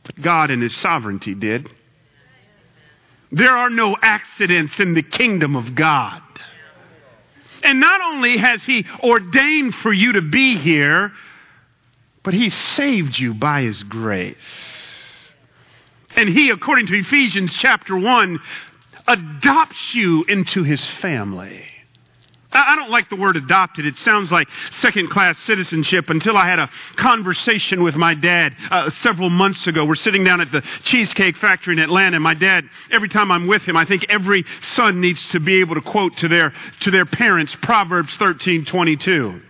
but 0.04 0.22
God 0.22 0.52
in 0.52 0.62
His 0.62 0.76
sovereignty 0.76 1.34
did. 1.34 1.70
There 3.32 3.58
are 3.58 3.70
no 3.70 3.98
accidents 4.02 4.74
in 4.80 4.94
the 4.94 5.02
kingdom 5.02 5.56
of 5.56 5.76
God. 5.76 6.22
And 7.64 7.80
not 7.80 8.02
only 8.02 8.38
has 8.38 8.64
He 8.64 8.86
ordained 9.02 9.74
for 9.76 9.92
you 9.92 10.14
to 10.14 10.22
be 10.22 10.58
here, 10.58 11.12
but 12.22 12.34
He 12.34 12.50
saved 12.50 13.18
you 13.18 13.34
by 13.34 13.64
His 13.64 13.84
grace. 13.84 14.38
And 16.16 16.30
He, 16.30 16.52
according 16.52 16.88
to 16.88 17.00
Ephesians 17.00 17.54
chapter 17.54 17.98
1, 17.98 18.40
adopts 19.08 19.94
you 19.94 20.24
into 20.26 20.64
His 20.64 20.86
family. 21.02 21.66
I 22.54 22.76
don't 22.76 22.92
like 22.92 23.10
the 23.10 23.16
word 23.16 23.36
adopted. 23.36 23.86
It 23.86 23.98
sounds 23.98 24.32
like 24.32 24.48
second 24.80 25.10
class 25.10 25.36
citizenship 25.46 26.10
until 26.10 26.38
I 26.38 26.48
had 26.48 26.60
a 26.60 26.70
conversation 26.96 27.82
with 27.82 27.96
my 27.96 28.14
dad 28.14 28.56
uh, 28.70 28.92
several 29.02 29.32
months 29.32 29.66
ago. 29.66 29.86
We're 29.86 29.96
sitting 29.96 30.24
down 30.24 30.40
at 30.40 30.52
the 30.52 30.62
Cheesecake 30.84 31.38
Factory 31.38 31.74
in 31.74 31.80
Atlanta. 31.80 32.18
And 32.18 32.24
my 32.24 32.36
dad, 32.36 32.66
every 32.92 33.10
time 33.10 33.32
I'm 33.32 33.48
with 33.48 33.64
him, 33.64 33.76
I 33.76 33.86
think 33.86 34.06
every 34.10 34.46
son 34.76 35.02
needs 35.02 35.26
to 35.32 35.40
be 35.40 35.62
able 35.62 35.76
to 35.76 35.82
quote 35.82 36.16
to 36.18 36.28
their, 36.28 36.54
to 36.82 36.92
their 36.92 37.06
parents 37.06 37.56
Proverbs 37.62 38.16
13 38.18 38.66
22. 38.66 39.42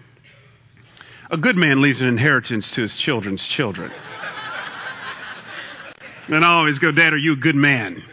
A 1.32 1.38
good 1.38 1.58
man 1.58 1.82
leaves 1.82 2.00
an 2.00 2.08
inheritance 2.08 2.72
to 2.72 2.82
his 2.82 2.96
children's 2.96 3.46
children. 3.48 3.92
and 6.28 6.46
I 6.46 6.54
always 6.54 6.80
go, 6.80 6.92
Dad, 6.92 7.12
are 7.12 7.18
you 7.18 7.34
a 7.34 7.38
good 7.38 7.56
man? 7.56 8.04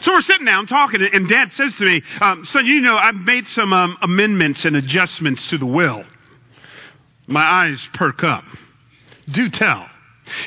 So 0.00 0.12
we're 0.12 0.22
sitting 0.22 0.46
down 0.46 0.66
talking, 0.66 1.02
and 1.12 1.28
Dad 1.28 1.52
says 1.54 1.74
to 1.76 1.84
me, 1.84 2.02
um, 2.20 2.44
Son, 2.44 2.66
you 2.66 2.80
know, 2.80 2.96
I've 2.96 3.16
made 3.16 3.46
some 3.48 3.72
um, 3.72 3.98
amendments 4.00 4.64
and 4.64 4.76
adjustments 4.76 5.48
to 5.50 5.58
the 5.58 5.66
will. 5.66 6.04
My 7.26 7.42
eyes 7.42 7.80
perk 7.94 8.22
up. 8.22 8.44
Do 9.30 9.50
tell. 9.50 9.88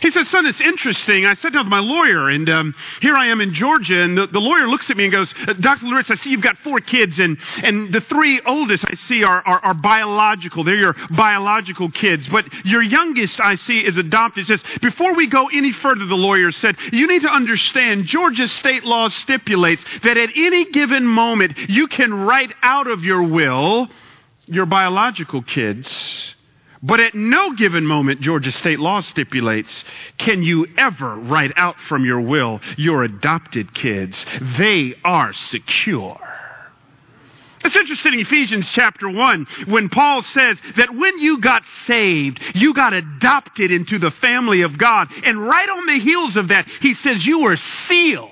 He 0.01 0.11
said, 0.11 0.27
Son, 0.27 0.45
it's 0.45 0.61
interesting. 0.61 1.25
I 1.25 1.35
sat 1.35 1.53
down 1.53 1.65
with 1.65 1.71
my 1.71 1.79
lawyer, 1.79 2.29
and 2.29 2.49
um, 2.49 2.75
here 3.01 3.15
I 3.15 3.27
am 3.27 3.41
in 3.41 3.53
Georgia, 3.53 4.01
and 4.01 4.17
the, 4.17 4.27
the, 4.27 4.39
lawyer 4.39 4.67
looks 4.67 4.89
at 4.89 4.97
me 4.97 5.05
and 5.05 5.13
goes, 5.13 5.33
uh, 5.47 5.53
Dr. 5.53 5.85
Loritts, 5.85 6.09
I 6.09 6.15
see 6.15 6.29
you've 6.29 6.41
got 6.41 6.57
four 6.57 6.79
kids, 6.79 7.19
and, 7.19 7.37
and 7.63 7.93
the 7.93 8.01
three 8.01 8.41
oldest 8.45 8.85
I 8.85 8.95
see 9.07 9.23
are, 9.23 9.41
are, 9.45 9.59
are, 9.59 9.73
biological. 9.73 10.63
They're 10.63 10.75
your 10.75 10.95
biological 11.09 11.91
kids. 11.91 12.27
But 12.27 12.45
your 12.65 12.81
youngest 12.81 13.39
I 13.39 13.55
see 13.55 13.79
is 13.79 13.97
adopted. 13.97 14.45
He 14.45 14.57
says, 14.57 14.63
Before 14.81 15.13
we 15.13 15.27
go 15.27 15.47
any 15.47 15.71
further, 15.71 16.05
the 16.05 16.15
lawyer 16.15 16.51
said, 16.51 16.75
You 16.91 17.07
need 17.07 17.21
to 17.23 17.29
understand 17.29 18.05
Georgia's 18.05 18.51
state 18.51 18.83
law 18.83 19.09
stipulates 19.09 19.83
that 20.03 20.17
at 20.17 20.29
any 20.35 20.71
given 20.71 21.05
moment 21.05 21.57
you 21.69 21.87
can 21.87 22.13
write 22.13 22.53
out 22.61 22.87
of 22.87 23.03
your 23.03 23.23
will 23.23 23.89
your 24.45 24.65
biological 24.65 25.41
kids 25.41 26.35
but 26.83 26.99
at 26.99 27.13
no 27.13 27.53
given 27.53 27.85
moment, 27.85 28.21
Georgia 28.21 28.51
state 28.51 28.79
law 28.79 29.01
stipulates, 29.01 29.83
can 30.17 30.41
you 30.43 30.67
ever 30.77 31.15
write 31.15 31.51
out 31.55 31.75
from 31.87 32.05
your 32.05 32.21
will 32.21 32.59
your 32.77 33.03
adopted 33.03 33.73
kids. 33.73 34.25
They 34.57 34.95
are 35.03 35.33
secure. 35.33 36.19
It's 37.63 37.75
interesting 37.75 38.13
in 38.13 38.19
Ephesians 38.21 38.67
chapter 38.73 39.07
1 39.07 39.45
when 39.67 39.89
Paul 39.89 40.23
says 40.23 40.57
that 40.77 40.95
when 40.95 41.19
you 41.19 41.39
got 41.39 41.61
saved, 41.85 42.41
you 42.55 42.73
got 42.73 42.93
adopted 42.93 43.71
into 43.71 43.99
the 43.99 44.09
family 44.09 44.61
of 44.61 44.79
God. 44.79 45.09
And 45.23 45.47
right 45.47 45.69
on 45.69 45.85
the 45.85 45.99
heels 45.99 46.35
of 46.35 46.47
that, 46.47 46.67
he 46.81 46.95
says 46.95 47.23
you 47.23 47.41
were 47.41 47.57
sealed 47.87 48.29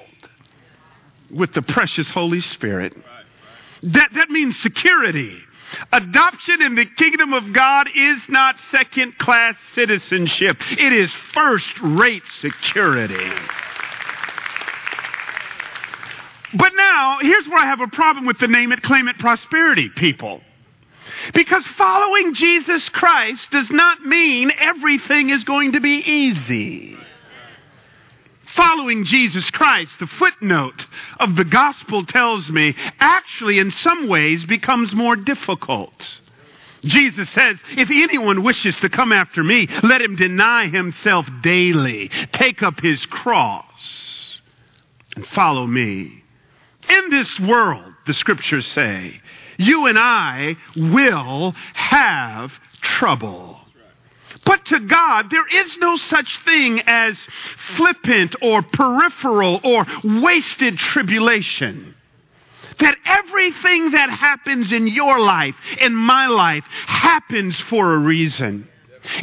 with 1.29 1.53
the 1.53 1.61
precious 1.61 2.09
Holy 2.09 2.41
Spirit. 2.41 2.95
That, 3.83 4.09
that 4.15 4.31
means 4.31 4.57
security. 4.59 5.37
Adoption 5.91 6.61
in 6.61 6.75
the 6.75 6.85
kingdom 6.85 7.33
of 7.33 7.53
God 7.53 7.89
is 7.93 8.19
not 8.27 8.55
second 8.71 9.17
class 9.17 9.55
citizenship, 9.75 10.57
it 10.71 10.93
is 10.93 11.11
first 11.33 11.71
rate 11.81 12.23
security. 12.41 13.31
But 16.53 16.73
now, 16.75 17.19
here's 17.21 17.47
where 17.47 17.61
I 17.61 17.65
have 17.65 17.81
a 17.81 17.87
problem 17.87 18.25
with 18.25 18.39
the 18.39 18.47
name 18.47 18.71
it, 18.71 18.81
claim 18.81 19.07
it 19.07 19.19
prosperity 19.19 19.89
people. 19.89 20.41
Because 21.33 21.63
following 21.77 22.33
Jesus 22.33 22.87
Christ 22.89 23.51
does 23.51 23.69
not 23.69 24.03
mean 24.05 24.51
everything 24.57 25.29
is 25.29 25.43
going 25.43 25.73
to 25.73 25.79
be 25.79 25.97
easy 25.97 26.97
following 28.55 29.05
Jesus 29.05 29.49
Christ, 29.51 29.91
the 29.99 30.07
footnote 30.07 30.85
of 31.19 31.35
the 31.35 31.45
gospel 31.45 32.05
tells 32.05 32.49
me, 32.49 32.75
actually 32.99 33.59
in 33.59 33.71
some 33.71 34.07
ways 34.07 34.45
becomes 34.45 34.93
more 34.93 35.15
difficult. 35.15 36.19
Jesus 36.81 37.29
says, 37.31 37.57
if 37.71 37.89
anyone 37.91 38.43
wishes 38.43 38.75
to 38.77 38.89
come 38.89 39.11
after 39.11 39.43
me, 39.43 39.67
let 39.83 40.01
him 40.01 40.15
deny 40.15 40.67
himself 40.67 41.27
daily, 41.41 42.09
take 42.31 42.63
up 42.63 42.79
his 42.79 43.05
cross, 43.05 44.39
and 45.15 45.27
follow 45.27 45.67
me. 45.67 46.23
In 46.87 47.09
this 47.09 47.39
world, 47.39 47.93
the 48.07 48.13
scriptures 48.13 48.65
say, 48.65 49.19
you 49.57 49.87
and 49.87 49.99
I 49.99 50.55
will 50.75 51.51
have 51.73 52.51
trouble. 52.81 53.59
But 54.45 54.65
to 54.65 54.79
God, 54.79 55.29
there 55.29 55.47
is 55.47 55.77
no 55.77 55.97
such 55.97 56.27
thing 56.45 56.81
as 56.87 57.17
flippant 57.75 58.35
or 58.41 58.61
peripheral 58.61 59.59
or 59.63 59.85
wasted 60.03 60.77
tribulation. 60.77 61.95
That 62.79 62.97
everything 63.05 63.91
that 63.91 64.09
happens 64.09 64.71
in 64.71 64.87
your 64.87 65.19
life, 65.19 65.55
in 65.79 65.93
my 65.93 66.27
life, 66.27 66.63
happens 66.85 67.59
for 67.69 67.93
a 67.93 67.97
reason. 67.97 68.67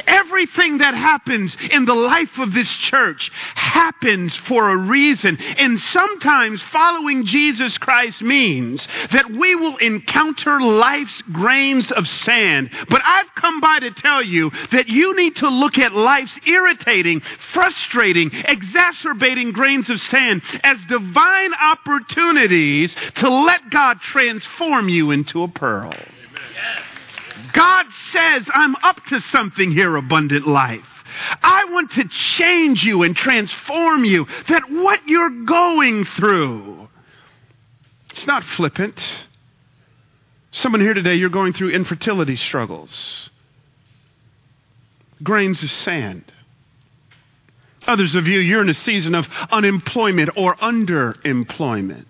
Everything 0.07 0.79
that 0.79 0.95
happens 0.95 1.57
in 1.71 1.85
the 1.85 1.95
life 1.95 2.39
of 2.39 2.53
this 2.53 2.69
church 2.69 3.31
happens 3.55 4.37
for 4.49 4.71
a 4.71 4.77
reason. 4.77 5.37
And 5.37 5.81
sometimes 5.81 6.63
following 6.73 7.27
Jesus 7.27 7.77
Christ 7.79 8.23
means 8.23 8.87
that 9.13 9.31
we 9.31 9.55
will 9.55 9.77
encounter 9.77 10.61
life's 10.61 11.23
grains 11.33 11.91
of 11.93 12.07
sand. 12.07 12.71
But 12.89 13.03
I've 13.05 13.35
come 13.37 13.61
by 13.61 13.81
to 13.81 13.91
tell 13.91 14.23
you 14.23 14.51
that 14.73 14.89
you 14.89 15.15
need 15.17 15.37
to 15.37 15.49
look 15.49 15.79
at 15.79 15.95
life's 15.95 16.37
irritating, 16.47 17.23
frustrating, 17.53 18.31
exacerbating 18.33 19.53
grains 19.53 19.91
of 19.91 20.01
sand 20.01 20.43
as 20.63 20.79
divine 20.89 21.55
opportunities 21.55 22.95
to 23.17 23.29
let 23.29 23.71
God 23.71 24.01
transform 24.01 24.89
you 24.89 25.11
into 25.11 25.43
a 25.43 25.49
pearl. 25.49 25.95
God 27.53 27.87
says, 28.13 28.47
I'm 28.53 28.77
up 28.83 29.05
to 29.07 29.21
something 29.33 29.71
here, 29.71 29.97
abundant 29.97 30.47
life. 30.47 30.85
I 31.43 31.67
want 31.67 31.93
to 31.93 32.09
change 32.37 32.83
you 32.83 33.03
and 33.03 33.17
transform 33.17 34.05
you. 34.05 34.27
That 34.49 34.71
what 34.71 35.01
you're 35.07 35.45
going 35.45 36.05
through, 36.05 36.89
it's 38.11 38.27
not 38.27 38.45
flippant. 38.45 39.01
Someone 40.53 40.81
here 40.81 40.95
today, 40.95 41.15
you're 41.15 41.29
going 41.29 41.53
through 41.53 41.71
infertility 41.71 42.37
struggles, 42.37 43.31
grains 45.23 45.63
of 45.63 45.71
sand. 45.71 46.33
Others 47.87 48.15
of 48.15 48.27
you, 48.27 48.41
you're 48.41 48.63
in 48.63 48.69
a 48.69 48.75
season 48.75 49.15
of 49.15 49.27
unemployment 49.51 50.31
or 50.37 50.57
underemployment. 50.57 52.05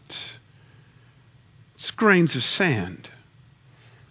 It's 1.75 1.90
grains 1.90 2.35
of 2.35 2.42
sand. 2.42 3.11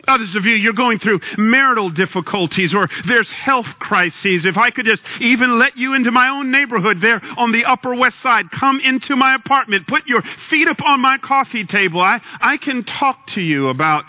Others 0.08 0.36
of 0.36 0.46
you, 0.46 0.56
you're 0.56 0.74
going 0.74 1.00
through 1.00 1.20
marital 1.38 1.90
difficulties 1.90 2.74
or 2.74 2.90
there's 3.08 3.30
health 3.30 3.68
crises. 3.80 4.46
If 4.46 4.58
I 4.58 4.70
could 4.70 4.86
just 4.86 5.04
even 5.20 5.58
let 5.58 5.78
you 5.78 5.94
into 5.94 6.12
my 6.12 6.30
own 6.30 6.52
neighborhood 6.52 7.02
there 7.02 7.22
on 7.38 7.52
the 7.52 7.66
Upper 7.66 7.96
West 7.96 8.18
Side, 8.22 8.52
come 8.52 8.80
into 8.80 9.16
my 9.16 9.36
apartment, 9.36 9.88
put 9.88 10.06
your 10.08 10.22
feet 10.50 10.68
up 10.68 10.82
on 10.82 11.00
my 11.00 11.18
coffee 11.18 11.66
table. 11.66 12.02
I, 12.02 12.22
I 12.40 12.58
can 12.58 12.84
talk 12.84 13.28
to 13.28 13.42
you 13.42 13.70
about, 13.70 14.06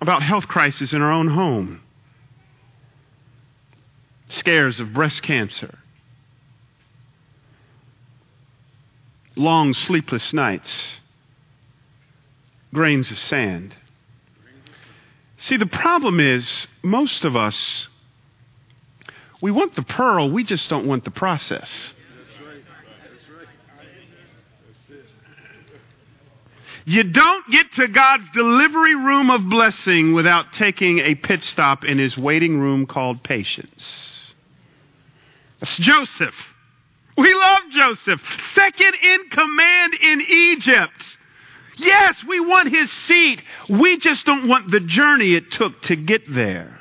about 0.00 0.22
health 0.22 0.48
crises 0.48 0.92
in 0.92 1.02
our 1.02 1.12
own 1.12 1.28
home. 1.28 1.80
Scares 4.28 4.80
of 4.80 4.92
breast 4.92 5.22
cancer. 5.22 5.78
Long 9.36 9.72
sleepless 9.72 10.32
nights. 10.32 10.94
Grains 12.72 13.10
of 13.12 13.18
sand 13.18 13.76
See, 15.44 15.58
the 15.58 15.66
problem 15.66 16.20
is, 16.20 16.66
most 16.82 17.22
of 17.22 17.36
us, 17.36 17.86
we 19.42 19.50
want 19.50 19.74
the 19.74 19.82
pearl, 19.82 20.30
we 20.30 20.42
just 20.42 20.70
don't 20.70 20.86
want 20.86 21.04
the 21.04 21.10
process. 21.10 21.70
You 26.86 27.02
don't 27.02 27.50
get 27.50 27.70
to 27.74 27.88
God's 27.88 28.24
delivery 28.32 28.94
room 28.94 29.30
of 29.30 29.46
blessing 29.50 30.14
without 30.14 30.54
taking 30.54 31.00
a 31.00 31.14
pit 31.14 31.42
stop 31.42 31.84
in 31.84 31.98
his 31.98 32.16
waiting 32.16 32.58
room 32.58 32.86
called 32.86 33.22
patience. 33.22 34.32
That's 35.60 35.76
Joseph. 35.76 36.34
We 37.18 37.34
love 37.34 37.62
Joseph. 37.70 38.22
Second 38.54 38.94
in 38.94 39.28
command 39.28 39.94
in 40.00 40.22
Egypt. 40.22 41.02
Yes, 41.76 42.16
we 42.26 42.40
want 42.40 42.74
his 42.74 42.90
seat. 43.06 43.42
We 43.68 43.98
just 43.98 44.24
don't 44.24 44.48
want 44.48 44.70
the 44.70 44.80
journey 44.80 45.34
it 45.34 45.50
took 45.52 45.82
to 45.82 45.96
get 45.96 46.22
there. 46.32 46.80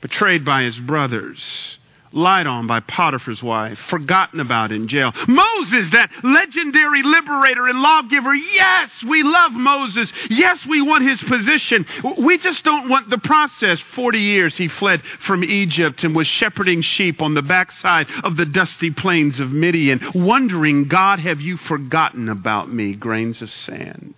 Betrayed 0.00 0.44
by 0.44 0.62
his 0.62 0.78
brothers, 0.78 1.78
lied 2.14 2.46
on 2.46 2.66
by 2.66 2.80
Potiphar's 2.80 3.42
wife, 3.42 3.78
forgotten 3.90 4.40
about 4.40 4.72
in 4.72 4.88
jail. 4.88 5.12
Moses, 5.28 5.90
that 5.92 6.10
legendary 6.22 7.02
liberator 7.02 7.66
and 7.68 7.80
lawgiver. 7.80 8.34
Yes, 8.34 8.90
we 9.06 9.22
love 9.22 9.52
Moses. 9.52 10.10
Yes, 10.30 10.58
we 10.66 10.80
want 10.80 11.04
his 11.04 11.20
position. 11.22 11.84
We 12.18 12.38
just 12.38 12.64
don't 12.64 12.88
want 12.88 13.10
the 13.10 13.18
process. 13.18 13.80
Forty 13.94 14.20
years 14.20 14.56
he 14.56 14.68
fled 14.68 15.02
from 15.26 15.44
Egypt 15.44 16.04
and 16.04 16.14
was 16.14 16.26
shepherding 16.26 16.82
sheep 16.82 17.20
on 17.20 17.34
the 17.34 17.42
backside 17.42 18.06
of 18.22 18.36
the 18.36 18.46
dusty 18.46 18.90
plains 18.90 19.40
of 19.40 19.50
Midian, 19.50 20.00
wondering, 20.14 20.88
God, 20.88 21.18
have 21.18 21.40
you 21.40 21.56
forgotten 21.56 22.28
about 22.28 22.72
me? 22.72 22.94
Grains 22.94 23.42
of 23.42 23.50
sand. 23.50 24.14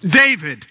David, 0.00 0.66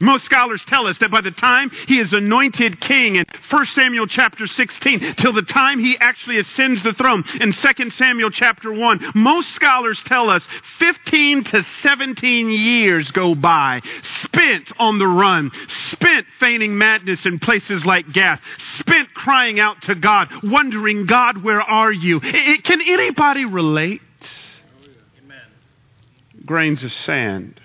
most 0.00 0.24
scholars 0.24 0.62
tell 0.66 0.86
us 0.86 0.96
that 0.98 1.10
by 1.10 1.20
the 1.20 1.30
time 1.30 1.70
he 1.86 1.98
is 1.98 2.12
anointed 2.12 2.80
king 2.80 3.16
in 3.16 3.26
1 3.50 3.66
Samuel 3.66 4.06
chapter 4.06 4.46
16, 4.46 5.16
till 5.16 5.32
the 5.32 5.42
time 5.42 5.78
he 5.78 5.96
actually 5.98 6.38
ascends 6.38 6.82
the 6.82 6.94
throne 6.94 7.22
in 7.40 7.52
2 7.52 7.90
Samuel 7.90 8.30
chapter 8.30 8.72
1, 8.72 9.12
most 9.14 9.54
scholars 9.54 10.00
tell 10.06 10.30
us 10.30 10.42
15 10.78 11.44
to 11.44 11.66
17 11.82 12.50
years 12.50 13.10
go 13.10 13.34
by, 13.34 13.82
spent 14.24 14.72
on 14.78 14.98
the 14.98 15.06
run, 15.06 15.50
spent 15.90 16.26
feigning 16.38 16.76
madness 16.76 17.26
in 17.26 17.38
places 17.38 17.84
like 17.84 18.10
Gath, 18.12 18.40
spent 18.78 19.12
crying 19.14 19.60
out 19.60 19.82
to 19.82 19.94
God, 19.94 20.28
wondering, 20.42 21.04
God, 21.04 21.42
where 21.42 21.60
are 21.60 21.92
you? 21.92 22.20
It, 22.22 22.64
can 22.64 22.80
anybody 22.80 23.44
relate? 23.44 24.00
Grains 26.46 26.82
of 26.82 26.92
sand 26.92 27.60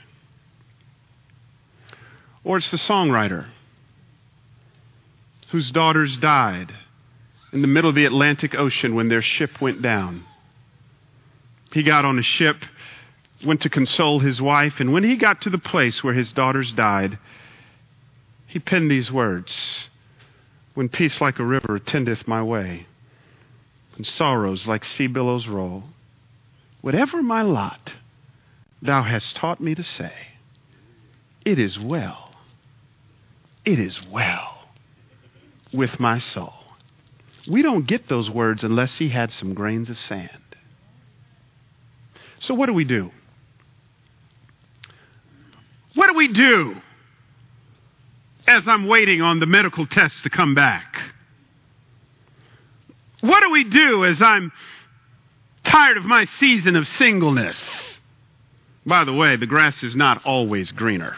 or 2.45 2.57
it's 2.57 2.69
the 2.69 2.77
songwriter 2.77 3.47
whose 5.49 5.71
daughters 5.71 6.15
died 6.17 6.71
in 7.51 7.61
the 7.61 7.67
middle 7.67 7.89
of 7.89 7.95
the 7.95 8.05
Atlantic 8.05 8.53
Ocean 8.55 8.93
when 8.93 9.09
their 9.09 9.21
ship 9.21 9.59
went 9.59 9.81
down. 9.81 10.23
He 11.73 11.83
got 11.83 12.05
on 12.05 12.19
a 12.19 12.23
ship, 12.23 12.57
went 13.43 13.61
to 13.61 13.69
console 13.69 14.19
his 14.19 14.41
wife, 14.41 14.75
and 14.79 14.93
when 14.93 15.03
he 15.03 15.15
got 15.15 15.41
to 15.41 15.49
the 15.49 15.57
place 15.57 16.03
where 16.03 16.13
his 16.13 16.31
daughters 16.31 16.71
died, 16.71 17.17
he 18.45 18.59
penned 18.59 18.91
these 18.91 19.11
words 19.11 19.89
When 20.75 20.87
peace 20.87 21.19
like 21.19 21.39
a 21.39 21.43
river 21.43 21.75
attendeth 21.75 22.27
my 22.27 22.43
way, 22.43 22.85
and 23.95 24.05
sorrows 24.05 24.67
like 24.67 24.85
sea 24.85 25.07
billows 25.07 25.47
roll, 25.47 25.83
whatever 26.81 27.23
my 27.23 27.41
lot, 27.41 27.93
thou 28.81 29.01
hast 29.01 29.35
taught 29.35 29.61
me 29.61 29.73
to 29.73 29.83
say, 29.83 30.13
It 31.43 31.57
is 31.57 31.79
well 31.79 32.24
it 33.65 33.79
is 33.79 33.99
well 34.11 34.57
with 35.73 35.99
my 35.99 36.19
soul. 36.19 36.53
We 37.47 37.61
don't 37.61 37.85
get 37.85 38.07
those 38.07 38.29
words 38.29 38.63
unless 38.63 38.97
he 38.97 39.09
had 39.09 39.31
some 39.31 39.53
grains 39.53 39.89
of 39.89 39.99
sand. 39.99 40.29
So, 42.39 42.53
what 42.53 42.67
do 42.67 42.73
we 42.73 42.83
do? 42.83 43.11
What 45.95 46.07
do 46.07 46.13
we 46.13 46.27
do 46.27 46.75
as 48.47 48.67
I'm 48.67 48.87
waiting 48.87 49.21
on 49.21 49.39
the 49.39 49.45
medical 49.45 49.87
test 49.87 50.23
to 50.23 50.29
come 50.29 50.53
back? 50.53 51.01
What 53.21 53.41
do 53.41 53.49
we 53.49 53.63
do 53.63 54.05
as 54.05 54.21
I'm 54.21 54.51
tired 55.63 55.97
of 55.97 56.05
my 56.05 56.25
season 56.39 56.75
of 56.75 56.87
singleness? 56.87 57.57
By 58.85 59.03
the 59.03 59.13
way, 59.13 59.35
the 59.35 59.47
grass 59.47 59.81
is 59.81 59.95
not 59.95 60.23
always 60.25 60.71
greener. 60.71 61.15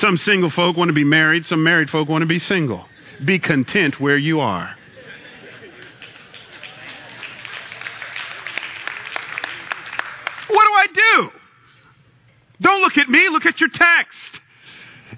Some 0.00 0.18
single 0.18 0.50
folk 0.50 0.76
want 0.76 0.90
to 0.90 0.94
be 0.94 1.04
married, 1.04 1.46
some 1.46 1.62
married 1.62 1.88
folk 1.88 2.06
want 2.06 2.20
to 2.20 2.26
be 2.26 2.38
single. 2.38 2.86
Be 3.24 3.38
content 3.38 3.98
where 3.98 4.18
you 4.18 4.40
are. 4.40 4.76
What 10.48 10.64
do 10.64 10.72
I 10.74 10.86
do? 10.92 11.30
Don't 12.60 12.82
look 12.82 12.98
at 12.98 13.08
me, 13.08 13.28
look 13.30 13.46
at 13.46 13.58
your 13.58 13.70
text. 13.70 14.18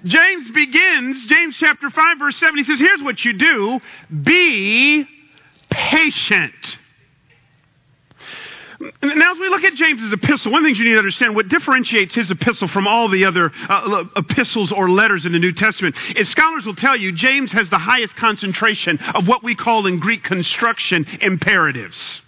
James 0.05 0.49
begins, 0.51 1.25
James 1.25 1.57
chapter 1.57 1.89
5, 1.89 2.19
verse 2.19 2.37
7, 2.37 2.57
he 2.57 2.63
says, 2.63 2.79
Here's 2.79 3.01
what 3.01 3.25
you 3.25 3.33
do 3.33 3.81
be 4.23 5.05
patient. 5.69 6.53
Now, 8.79 9.33
as 9.33 9.39
we 9.39 9.49
look 9.49 9.63
at 9.63 9.73
James's 9.73 10.13
epistle, 10.13 10.53
one 10.53 10.63
thing 10.63 10.73
you 10.75 10.85
need 10.85 10.91
to 10.91 10.97
understand 10.97 11.35
what 11.35 11.49
differentiates 11.49 12.15
his 12.15 12.31
epistle 12.31 12.69
from 12.69 12.87
all 12.87 13.09
the 13.09 13.25
other 13.25 13.51
uh, 13.67 14.05
epistles 14.15 14.71
or 14.71 14.89
letters 14.89 15.25
in 15.25 15.33
the 15.33 15.39
New 15.39 15.51
Testament 15.51 15.95
is 16.15 16.29
scholars 16.29 16.65
will 16.65 16.75
tell 16.75 16.95
you 16.95 17.11
James 17.11 17.51
has 17.51 17.69
the 17.69 17.77
highest 17.77 18.15
concentration 18.15 18.97
of 18.99 19.27
what 19.27 19.43
we 19.43 19.53
call 19.53 19.85
in 19.85 19.99
Greek 19.99 20.23
construction 20.23 21.05
imperatives. 21.19 22.21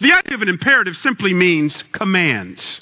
The 0.00 0.12
idea 0.12 0.34
of 0.34 0.42
an 0.42 0.48
imperative 0.48 0.96
simply 0.98 1.34
means 1.34 1.82
commands. 1.92 2.80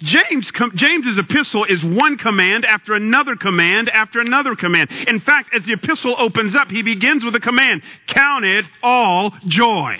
James, 0.00 0.50
James's 0.74 1.16
epistle 1.16 1.64
is 1.64 1.82
one 1.82 2.18
command 2.18 2.66
after 2.66 2.94
another 2.94 3.36
command 3.36 3.88
after 3.88 4.20
another 4.20 4.54
command. 4.54 4.90
In 5.08 5.20
fact, 5.20 5.54
as 5.54 5.64
the 5.64 5.72
epistle 5.72 6.14
opens 6.18 6.54
up, 6.54 6.68
he 6.70 6.82
begins 6.82 7.24
with 7.24 7.34
a 7.34 7.40
command 7.40 7.82
Count 8.06 8.44
it 8.44 8.66
all 8.82 9.32
joy. 9.46 9.98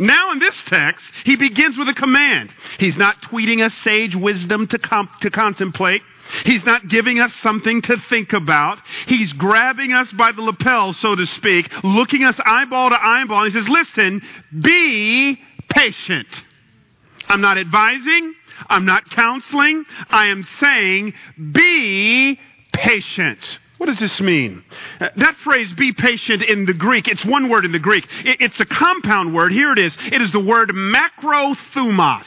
Now, 0.00 0.32
in 0.32 0.38
this 0.38 0.54
text, 0.66 1.04
he 1.24 1.36
begins 1.36 1.76
with 1.76 1.88
a 1.88 1.94
command. 1.94 2.50
He's 2.78 2.96
not 2.96 3.20
tweeting 3.22 3.62
us 3.64 3.74
sage 3.84 4.16
wisdom 4.16 4.66
to, 4.68 4.78
comp- 4.78 5.20
to 5.20 5.30
contemplate. 5.30 6.00
He's 6.44 6.64
not 6.64 6.88
giving 6.88 7.20
us 7.20 7.32
something 7.42 7.82
to 7.82 7.98
think 8.08 8.32
about. 8.32 8.78
He's 9.06 9.32
grabbing 9.34 9.92
us 9.92 10.10
by 10.12 10.32
the 10.32 10.40
lapel, 10.40 10.94
so 10.94 11.14
to 11.14 11.26
speak, 11.26 11.70
looking 11.84 12.24
us 12.24 12.36
eyeball 12.44 12.90
to 12.90 12.96
eyeball. 13.04 13.44
And 13.44 13.52
he 13.52 13.58
says, 13.58 13.68
Listen, 13.68 14.22
be 14.62 15.38
patient. 15.68 16.28
I'm 17.28 17.42
not 17.42 17.58
advising. 17.58 18.34
I'm 18.68 18.86
not 18.86 19.08
counseling. 19.10 19.84
I 20.08 20.26
am 20.26 20.46
saying, 20.60 21.14
be 21.52 22.38
patient. 22.72 23.38
What 23.80 23.86
does 23.86 23.98
this 23.98 24.20
mean? 24.20 24.62
Uh, 25.00 25.08
that 25.16 25.36
phrase, 25.36 25.72
be 25.72 25.94
patient 25.94 26.42
in 26.42 26.66
the 26.66 26.74
Greek, 26.74 27.08
it's 27.08 27.24
one 27.24 27.48
word 27.48 27.64
in 27.64 27.72
the 27.72 27.78
Greek. 27.78 28.06
It's 28.26 28.60
a 28.60 28.66
compound 28.66 29.34
word. 29.34 29.52
Here 29.52 29.72
it 29.72 29.78
is. 29.78 29.96
It 30.12 30.20
is 30.20 30.30
the 30.32 30.38
word 30.38 30.68
macrothumos. 30.68 32.26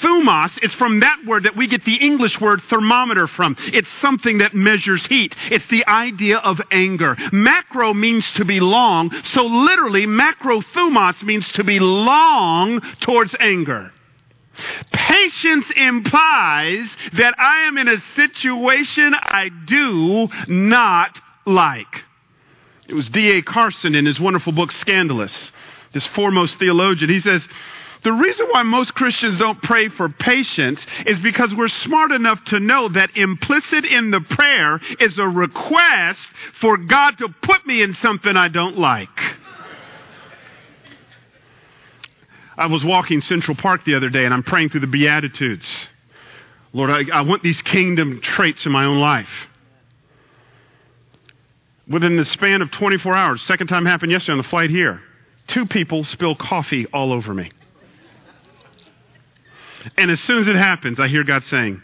Thumos 0.00 0.52
is 0.62 0.72
from 0.74 1.00
that 1.00 1.18
word 1.26 1.42
that 1.42 1.56
we 1.56 1.66
get 1.66 1.84
the 1.84 1.96
English 1.96 2.40
word 2.40 2.62
thermometer 2.70 3.26
from. 3.26 3.56
It's 3.72 3.88
something 4.00 4.38
that 4.38 4.54
measures 4.54 5.04
heat. 5.06 5.34
It's 5.50 5.66
the 5.70 5.84
idea 5.88 6.38
of 6.38 6.60
anger. 6.70 7.16
Macro 7.32 7.92
means 7.92 8.30
to 8.36 8.44
be 8.44 8.60
long, 8.60 9.10
so 9.24 9.44
literally, 9.44 10.06
macrothumos 10.06 11.20
means 11.24 11.50
to 11.54 11.64
be 11.64 11.80
long 11.80 12.80
towards 13.00 13.34
anger. 13.40 13.90
Patience 14.92 15.66
implies 15.76 16.88
that 17.14 17.34
I 17.38 17.62
am 17.62 17.78
in 17.78 17.88
a 17.88 18.02
situation 18.16 19.14
I 19.14 19.50
do 19.66 20.28
not 20.48 21.18
like. 21.46 22.04
It 22.88 22.94
was 22.94 23.08
D.A. 23.08 23.42
Carson 23.42 23.94
in 23.94 24.06
his 24.06 24.20
wonderful 24.20 24.52
book, 24.52 24.72
Scandalous, 24.72 25.50
this 25.92 26.06
foremost 26.08 26.58
theologian. 26.58 27.10
He 27.10 27.20
says, 27.20 27.46
the 28.02 28.12
reason 28.12 28.46
why 28.50 28.64
most 28.64 28.94
Christians 28.94 29.38
don't 29.38 29.62
pray 29.62 29.88
for 29.88 30.08
patience 30.08 30.84
is 31.06 31.20
because 31.20 31.54
we're 31.54 31.68
smart 31.68 32.10
enough 32.10 32.44
to 32.46 32.58
know 32.58 32.88
that 32.88 33.16
implicit 33.16 33.84
in 33.84 34.10
the 34.10 34.20
prayer 34.20 34.80
is 34.98 35.18
a 35.18 35.28
request 35.28 36.20
for 36.60 36.76
God 36.76 37.18
to 37.18 37.28
put 37.42 37.64
me 37.64 37.80
in 37.80 37.94
something 38.02 38.36
I 38.36 38.48
don't 38.48 38.76
like. 38.76 39.08
I 42.56 42.66
was 42.66 42.84
walking 42.84 43.20
Central 43.20 43.56
Park 43.56 43.84
the 43.84 43.94
other 43.94 44.10
day 44.10 44.24
and 44.24 44.34
I'm 44.34 44.42
praying 44.42 44.70
through 44.70 44.80
the 44.80 44.86
Beatitudes. 44.86 45.68
Lord, 46.72 46.90
I, 46.90 47.18
I 47.18 47.20
want 47.22 47.42
these 47.42 47.60
kingdom 47.62 48.20
traits 48.20 48.66
in 48.66 48.72
my 48.72 48.84
own 48.84 48.98
life. 48.98 49.28
Within 51.88 52.16
the 52.16 52.24
span 52.24 52.62
of 52.62 52.70
24 52.70 53.14
hours, 53.14 53.42
second 53.42 53.66
time 53.66 53.84
happened 53.84 54.12
yesterday 54.12 54.32
on 54.32 54.38
the 54.38 54.44
flight 54.44 54.70
here, 54.70 55.02
two 55.46 55.66
people 55.66 56.04
spill 56.04 56.34
coffee 56.34 56.86
all 56.86 57.12
over 57.12 57.34
me. 57.34 57.50
And 59.96 60.10
as 60.10 60.20
soon 60.20 60.38
as 60.38 60.48
it 60.48 60.56
happens, 60.56 61.00
I 61.00 61.08
hear 61.08 61.24
God 61.24 61.44
saying, 61.44 61.82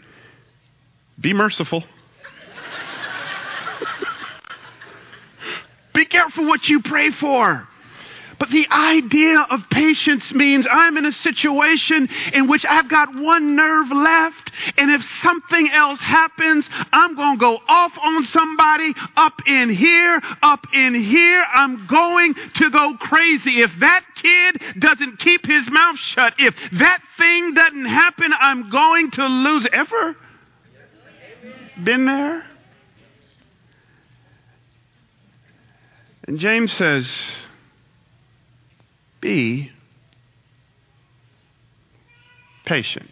Be 1.19 1.33
merciful. 1.33 1.83
Be 5.93 6.05
careful 6.05 6.45
what 6.45 6.69
you 6.69 6.81
pray 6.81 7.11
for. 7.11 7.67
But 8.39 8.51
the 8.51 8.67
idea 8.71 9.45
of 9.49 9.69
patience 9.69 10.33
means 10.33 10.65
I'm 10.71 10.95
in 10.97 11.05
a 11.05 11.11
situation 11.11 12.07
in 12.33 12.47
which 12.47 12.65
I've 12.65 12.87
got 12.87 13.13
one 13.13 13.57
nerve 13.57 13.91
left, 13.91 14.51
and 14.77 14.89
if 14.91 15.03
something 15.21 15.69
else 15.69 15.99
happens, 15.99 16.65
I'm 16.93 17.15
going 17.15 17.35
to 17.35 17.39
go 17.39 17.59
off 17.67 17.91
on 18.01 18.25
somebody 18.27 18.93
up 19.17 19.41
in 19.45 19.69
here, 19.69 20.21
up 20.41 20.65
in 20.73 20.95
here. 20.95 21.45
I'm 21.53 21.85
going 21.87 22.33
to 22.55 22.69
go 22.69 22.95
crazy. 22.99 23.61
If 23.61 23.71
that 23.81 24.05
kid 24.15 24.61
doesn't 24.79 25.19
keep 25.19 25.45
his 25.45 25.69
mouth 25.69 25.97
shut, 25.97 26.33
if 26.39 26.55
that 26.79 27.01
thing 27.17 27.53
doesn't 27.53 27.85
happen, 27.85 28.33
I'm 28.39 28.69
going 28.69 29.11
to 29.11 29.25
lose. 29.25 29.67
Ever 29.73 30.15
been 31.83 32.05
there? 32.05 32.45
And 36.27 36.39
James 36.39 36.71
says, 36.71 37.09
be 39.21 39.71
patient. 42.65 43.09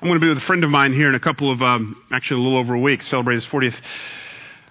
I'm 0.00 0.08
going 0.08 0.18
to 0.18 0.24
be 0.24 0.30
with 0.30 0.38
a 0.38 0.46
friend 0.46 0.64
of 0.64 0.70
mine 0.70 0.94
here 0.94 1.10
in 1.10 1.14
a 1.14 1.20
couple 1.20 1.52
of, 1.52 1.60
um, 1.60 2.02
actually 2.10 2.40
a 2.40 2.44
little 2.44 2.58
over 2.58 2.74
a 2.74 2.80
week, 2.80 3.02
celebrate 3.02 3.34
his 3.34 3.46
40th 3.46 3.74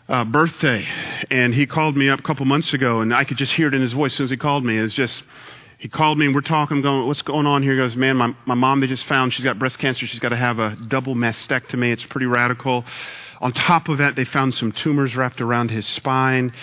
uh, 0.07 0.23
birthday. 0.23 0.87
And 1.29 1.53
he 1.53 1.67
called 1.67 1.95
me 1.95 2.09
up 2.09 2.19
a 2.19 2.23
couple 2.23 2.45
months 2.45 2.73
ago, 2.73 3.01
and 3.01 3.13
I 3.13 3.25
could 3.25 3.37
just 3.37 3.53
hear 3.53 3.67
it 3.67 3.75
in 3.75 3.81
his 3.81 3.93
voice 3.93 4.19
as 4.19 4.31
he 4.31 4.37
called 4.37 4.65
me. 4.65 4.77
It's 4.77 4.95
just, 4.95 5.21
he 5.77 5.87
called 5.87 6.17
me 6.17 6.25
and 6.25 6.33
we're 6.33 6.41
talking, 6.41 6.81
going, 6.81 7.07
what's 7.07 7.21
going 7.21 7.45
on 7.45 7.61
here? 7.61 7.73
He 7.73 7.77
goes, 7.77 7.95
man, 7.95 8.17
my, 8.17 8.35
my 8.47 8.55
mom, 8.55 8.79
they 8.81 8.87
just 8.87 9.05
found 9.05 9.33
she's 9.33 9.43
got 9.43 9.59
breast 9.59 9.77
cancer. 9.77 10.07
She's 10.07 10.19
got 10.19 10.29
to 10.29 10.35
have 10.35 10.57
a 10.57 10.75
double 10.87 11.13
mastectomy. 11.13 11.93
It's 11.93 12.05
pretty 12.05 12.25
radical. 12.25 12.83
On 13.39 13.53
top 13.53 13.87
of 13.87 13.99
that, 13.99 14.15
they 14.15 14.25
found 14.25 14.55
some 14.55 14.71
tumors 14.71 15.15
wrapped 15.15 15.41
around 15.41 15.69
his 15.69 15.85
spine. 15.85 16.53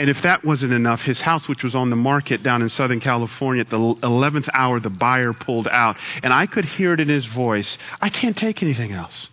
And 0.00 0.08
if 0.08 0.22
that 0.22 0.42
wasn't 0.46 0.72
enough, 0.72 1.02
his 1.02 1.20
house, 1.20 1.46
which 1.46 1.62
was 1.62 1.74
on 1.74 1.90
the 1.90 1.96
market 1.96 2.42
down 2.42 2.62
in 2.62 2.70
Southern 2.70 3.00
California, 3.00 3.60
at 3.60 3.68
the 3.68 3.76
11th 3.76 4.48
hour, 4.54 4.80
the 4.80 4.88
buyer 4.88 5.34
pulled 5.34 5.68
out. 5.68 5.98
And 6.22 6.32
I 6.32 6.46
could 6.46 6.64
hear 6.64 6.94
it 6.94 7.00
in 7.00 7.10
his 7.10 7.26
voice 7.26 7.76
I 8.00 8.08
can't 8.08 8.34
take 8.34 8.62
anything 8.62 8.92
else. 8.92 9.28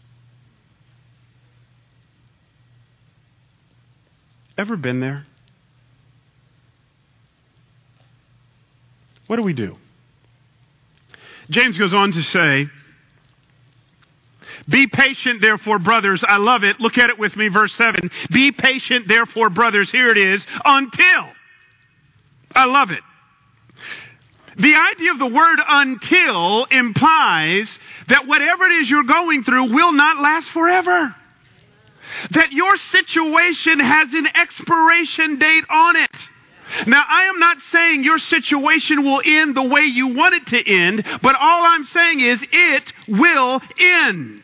Ever 4.58 4.76
been 4.76 5.00
there? 5.00 5.26
What 9.28 9.38
do 9.38 9.44
we 9.44 9.54
do? 9.54 9.78
James 11.50 11.78
goes 11.78 11.94
on 11.94 12.12
to 12.12 12.22
say, 12.24 12.68
be 14.70 14.88
patient, 14.88 15.42
therefore, 15.42 15.80
brothers. 15.80 16.24
I 16.28 16.38
love 16.38 16.64
it. 16.64 16.80
Look 16.80 16.98
at 16.98 17.10
it 17.10 17.20
with 17.20 17.36
me, 17.36 17.48
verse 17.48 17.74
7. 17.76 18.10
Be 18.32 18.52
patient, 18.52 19.08
therefore, 19.08 19.50
brothers. 19.50 19.90
Here 19.92 20.10
it 20.10 20.18
is. 20.18 20.46
Until. 20.66 21.30
I 22.54 22.66
love 22.66 22.92
it. 22.92 23.02
The 24.58 24.76
idea 24.76 25.12
of 25.12 25.20
the 25.20 25.28
word 25.28 25.60
until 25.68 26.66
implies 26.66 27.70
that 28.08 28.26
whatever 28.26 28.66
it 28.66 28.72
is 28.82 28.90
you're 28.90 29.04
going 29.04 29.44
through 29.44 29.74
will 29.74 29.92
not 29.92 30.20
last 30.20 30.50
forever. 30.50 31.16
That 32.32 32.52
your 32.52 32.76
situation 32.92 33.80
has 33.80 34.12
an 34.14 34.28
expiration 34.34 35.38
date 35.38 35.66
on 35.70 35.96
it. 35.98 36.16
Now, 36.86 37.04
I 37.08 37.24
am 37.24 37.40
not 37.40 37.58
saying 37.72 38.04
your 38.04 38.20
situation 38.20 39.04
will 39.04 39.22
end 39.24 39.56
the 39.56 39.64
way 39.64 39.82
you 39.82 40.08
want 40.08 40.36
it 40.36 40.48
to 40.48 40.70
end, 40.70 41.04
but 41.22 41.36
all 41.36 41.66
I'm 41.66 41.86
saying 41.86 42.20
is 42.22 42.40
it 42.52 42.94
will 43.08 43.62
end. 43.80 44.44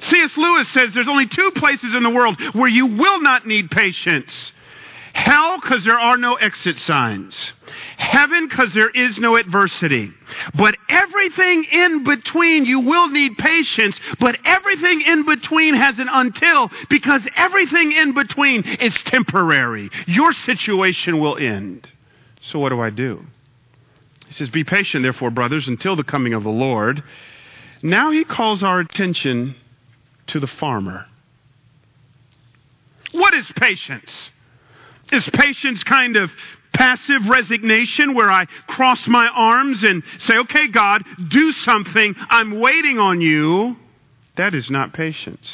C.S. 0.00 0.36
Lewis 0.36 0.68
says 0.70 0.92
there's 0.94 1.08
only 1.08 1.26
two 1.26 1.52
places 1.56 1.94
in 1.94 2.02
the 2.02 2.10
world 2.10 2.40
where 2.54 2.68
you 2.68 2.86
will 2.86 3.20
not 3.20 3.46
need 3.46 3.70
patience 3.70 4.52
Hell, 5.16 5.58
because 5.58 5.82
there 5.82 5.98
are 5.98 6.18
no 6.18 6.34
exit 6.34 6.78
signs. 6.78 7.54
Heaven, 7.96 8.48
because 8.48 8.74
there 8.74 8.90
is 8.90 9.16
no 9.16 9.36
adversity. 9.36 10.12
But 10.54 10.76
everything 10.90 11.64
in 11.64 12.04
between, 12.04 12.66
you 12.66 12.80
will 12.80 13.08
need 13.08 13.38
patience, 13.38 13.98
but 14.20 14.36
everything 14.44 15.00
in 15.00 15.24
between 15.24 15.74
has 15.74 15.98
an 15.98 16.10
until, 16.12 16.70
because 16.90 17.22
everything 17.34 17.92
in 17.92 18.12
between 18.12 18.62
is 18.64 18.94
temporary. 19.06 19.88
Your 20.06 20.34
situation 20.44 21.18
will 21.18 21.38
end. 21.38 21.88
So 22.42 22.58
what 22.58 22.68
do 22.68 22.80
I 22.80 22.90
do? 22.90 23.24
He 24.26 24.34
says, 24.34 24.50
Be 24.50 24.64
patient, 24.64 25.02
therefore, 25.02 25.30
brothers, 25.30 25.66
until 25.66 25.96
the 25.96 26.04
coming 26.04 26.34
of 26.34 26.44
the 26.44 26.50
Lord. 26.50 27.02
Now 27.82 28.10
he 28.10 28.22
calls 28.22 28.62
our 28.62 28.80
attention 28.80 29.56
to 30.26 30.40
the 30.40 30.46
farmer. 30.46 31.06
What 33.12 33.32
is 33.32 33.46
patience? 33.56 34.30
Is 35.12 35.28
patience 35.32 35.84
kind 35.84 36.16
of 36.16 36.30
passive 36.72 37.26
resignation 37.28 38.14
where 38.14 38.30
I 38.30 38.46
cross 38.66 39.06
my 39.06 39.28
arms 39.28 39.82
and 39.82 40.02
say, 40.18 40.36
okay, 40.38 40.68
God, 40.68 41.04
do 41.28 41.52
something. 41.52 42.14
I'm 42.28 42.60
waiting 42.60 42.98
on 42.98 43.20
you. 43.20 43.76
That 44.36 44.54
is 44.54 44.70
not 44.70 44.92
patience. 44.92 45.46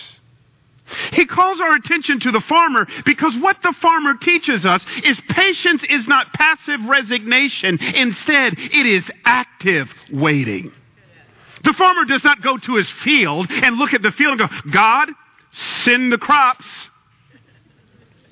He 1.13 1.27
calls 1.27 1.61
our 1.61 1.75
attention 1.75 2.21
to 2.21 2.33
the 2.33 2.41
farmer 2.41 2.87
because 3.07 3.37
what 3.37 3.63
the 3.63 3.73
farmer 3.81 4.15
teaches 4.15 4.67
us 4.67 4.85
is 5.05 5.19
patience 5.29 5.83
is 5.89 6.07
not 6.07 6.33
passive 6.35 6.81
resignation. 6.85 7.79
Instead, 7.81 8.55
it 8.59 8.87
is 8.87 9.05
active 9.25 9.89
waiting. 10.13 10.73
The 11.65 11.73
farmer 11.75 12.05
does 12.05 12.25
not 12.25 12.43
go 12.43 12.59
to 12.59 12.75
his 12.75 12.91
field 13.05 13.47
and 13.51 13.77
look 13.77 13.95
at 13.95 14.03
the 14.03 14.11
field 14.13 14.41
and 14.41 14.51
go, 14.51 14.71
God, 14.73 15.11
send 15.85 16.13
the 16.13 16.19
crops. 16.19 16.65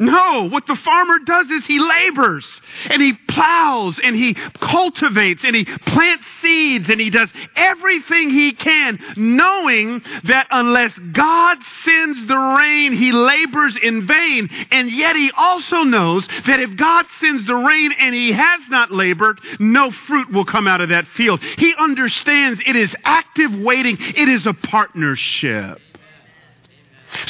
No, 0.00 0.48
what 0.48 0.66
the 0.66 0.76
farmer 0.76 1.18
does 1.18 1.50
is 1.50 1.62
he 1.66 1.78
labors 1.78 2.46
and 2.86 3.02
he 3.02 3.12
plows 3.28 4.00
and 4.02 4.16
he 4.16 4.32
cultivates 4.32 5.42
and 5.44 5.54
he 5.54 5.66
plants 5.66 6.24
seeds 6.40 6.88
and 6.88 6.98
he 6.98 7.10
does 7.10 7.28
everything 7.54 8.30
he 8.30 8.52
can, 8.52 8.98
knowing 9.16 10.00
that 10.24 10.46
unless 10.50 10.92
God 11.12 11.58
sends 11.84 12.26
the 12.28 12.38
rain, 12.38 12.94
he 12.94 13.12
labors 13.12 13.76
in 13.82 14.06
vain. 14.06 14.48
And 14.70 14.90
yet 14.90 15.16
he 15.16 15.30
also 15.36 15.82
knows 15.82 16.26
that 16.46 16.60
if 16.60 16.76
God 16.78 17.04
sends 17.20 17.46
the 17.46 17.56
rain 17.56 17.92
and 17.92 18.14
he 18.14 18.32
has 18.32 18.60
not 18.70 18.90
labored, 18.90 19.38
no 19.58 19.90
fruit 20.06 20.32
will 20.32 20.46
come 20.46 20.66
out 20.66 20.80
of 20.80 20.88
that 20.88 21.08
field. 21.14 21.42
He 21.42 21.74
understands 21.78 22.58
it 22.64 22.74
is 22.74 22.94
active 23.04 23.52
waiting, 23.52 23.98
it 24.00 24.28
is 24.30 24.46
a 24.46 24.54
partnership. 24.54 25.78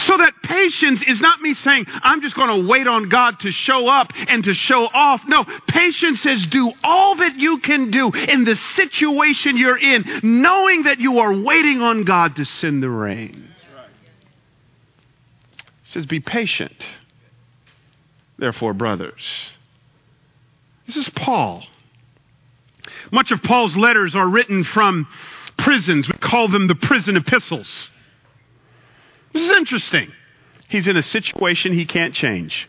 So 0.06 0.16
that 0.18 0.34
patience 0.42 1.02
is 1.06 1.20
not 1.20 1.40
me 1.40 1.54
saying, 1.54 1.86
I'm 1.88 2.20
just 2.20 2.34
going 2.34 2.62
to 2.62 2.68
wait 2.68 2.86
on 2.86 3.08
God 3.08 3.40
to 3.40 3.50
show 3.52 3.88
up 3.88 4.12
and 4.28 4.44
to 4.44 4.54
show 4.54 4.86
off. 4.86 5.22
No, 5.26 5.44
patience 5.68 6.22
says 6.22 6.44
do 6.46 6.72
all 6.84 7.16
that 7.16 7.36
you 7.36 7.58
can 7.58 7.90
do 7.90 8.10
in 8.10 8.44
the 8.44 8.58
situation 8.76 9.56
you're 9.56 9.78
in, 9.78 10.20
knowing 10.22 10.84
that 10.84 11.00
you 11.00 11.20
are 11.20 11.32
waiting 11.32 11.80
on 11.80 12.04
God 12.04 12.36
to 12.36 12.44
send 12.44 12.82
the 12.82 12.90
rain. 12.90 13.48
Says, 15.84 16.06
be 16.06 16.20
patient, 16.20 16.84
therefore, 18.38 18.72
brothers. 18.74 19.22
This 20.86 20.96
is 20.96 21.08
Paul. 21.10 21.64
Much 23.10 23.30
of 23.30 23.42
Paul's 23.42 23.76
letters 23.76 24.14
are 24.14 24.28
written 24.28 24.62
from 24.62 25.08
prisons. 25.58 26.08
We 26.08 26.18
call 26.18 26.48
them 26.48 26.68
the 26.68 26.74
prison 26.74 27.16
epistles. 27.16 27.90
This 29.32 29.42
is 29.42 29.56
interesting. 29.56 30.12
He's 30.68 30.86
in 30.86 30.96
a 30.96 31.02
situation 31.02 31.72
he 31.72 31.84
can't 31.86 32.14
change. 32.14 32.68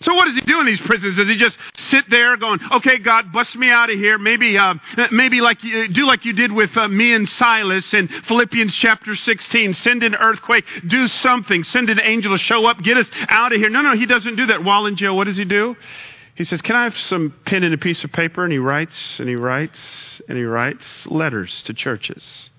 So 0.00 0.14
what 0.14 0.26
does 0.26 0.36
he 0.36 0.42
do 0.42 0.60
in 0.60 0.66
these 0.66 0.80
prisons? 0.80 1.16
Does 1.16 1.26
he 1.26 1.36
just 1.36 1.58
sit 1.90 2.04
there 2.08 2.36
going, 2.36 2.60
"Okay, 2.70 2.98
God, 2.98 3.32
bust 3.32 3.56
me 3.56 3.68
out 3.68 3.90
of 3.90 3.98
here"? 3.98 4.16
Maybe, 4.16 4.56
uh, 4.56 4.74
maybe 5.10 5.40
like 5.40 5.64
you 5.64 5.88
do, 5.88 6.06
like 6.06 6.24
you 6.24 6.32
did 6.34 6.52
with 6.52 6.76
uh, 6.76 6.86
me 6.86 7.12
and 7.14 7.28
Silas 7.28 7.92
in 7.92 8.06
Philippians 8.06 8.76
chapter 8.76 9.16
sixteen. 9.16 9.74
Send 9.74 10.04
an 10.04 10.14
earthquake, 10.14 10.64
do 10.86 11.08
something, 11.08 11.64
send 11.64 11.90
an 11.90 12.00
angel 12.00 12.36
to 12.36 12.38
show 12.38 12.64
up, 12.66 12.80
get 12.80 12.96
us 12.96 13.08
out 13.28 13.52
of 13.52 13.58
here. 13.58 13.70
No, 13.70 13.82
no, 13.82 13.96
he 13.96 14.06
doesn't 14.06 14.36
do 14.36 14.46
that. 14.46 14.62
While 14.62 14.86
in 14.86 14.94
jail, 14.94 15.16
what 15.16 15.24
does 15.24 15.36
he 15.36 15.44
do? 15.44 15.76
He 16.36 16.44
says, 16.44 16.62
"Can 16.62 16.76
I 16.76 16.84
have 16.84 16.96
some 16.96 17.34
pen 17.44 17.64
and 17.64 17.74
a 17.74 17.78
piece 17.78 18.04
of 18.04 18.12
paper?" 18.12 18.44
And 18.44 18.52
he 18.52 18.58
writes, 18.58 19.18
and 19.18 19.28
he 19.28 19.34
writes, 19.34 19.78
and 20.28 20.38
he 20.38 20.44
writes 20.44 21.06
letters 21.06 21.60
to 21.64 21.74
churches. 21.74 22.50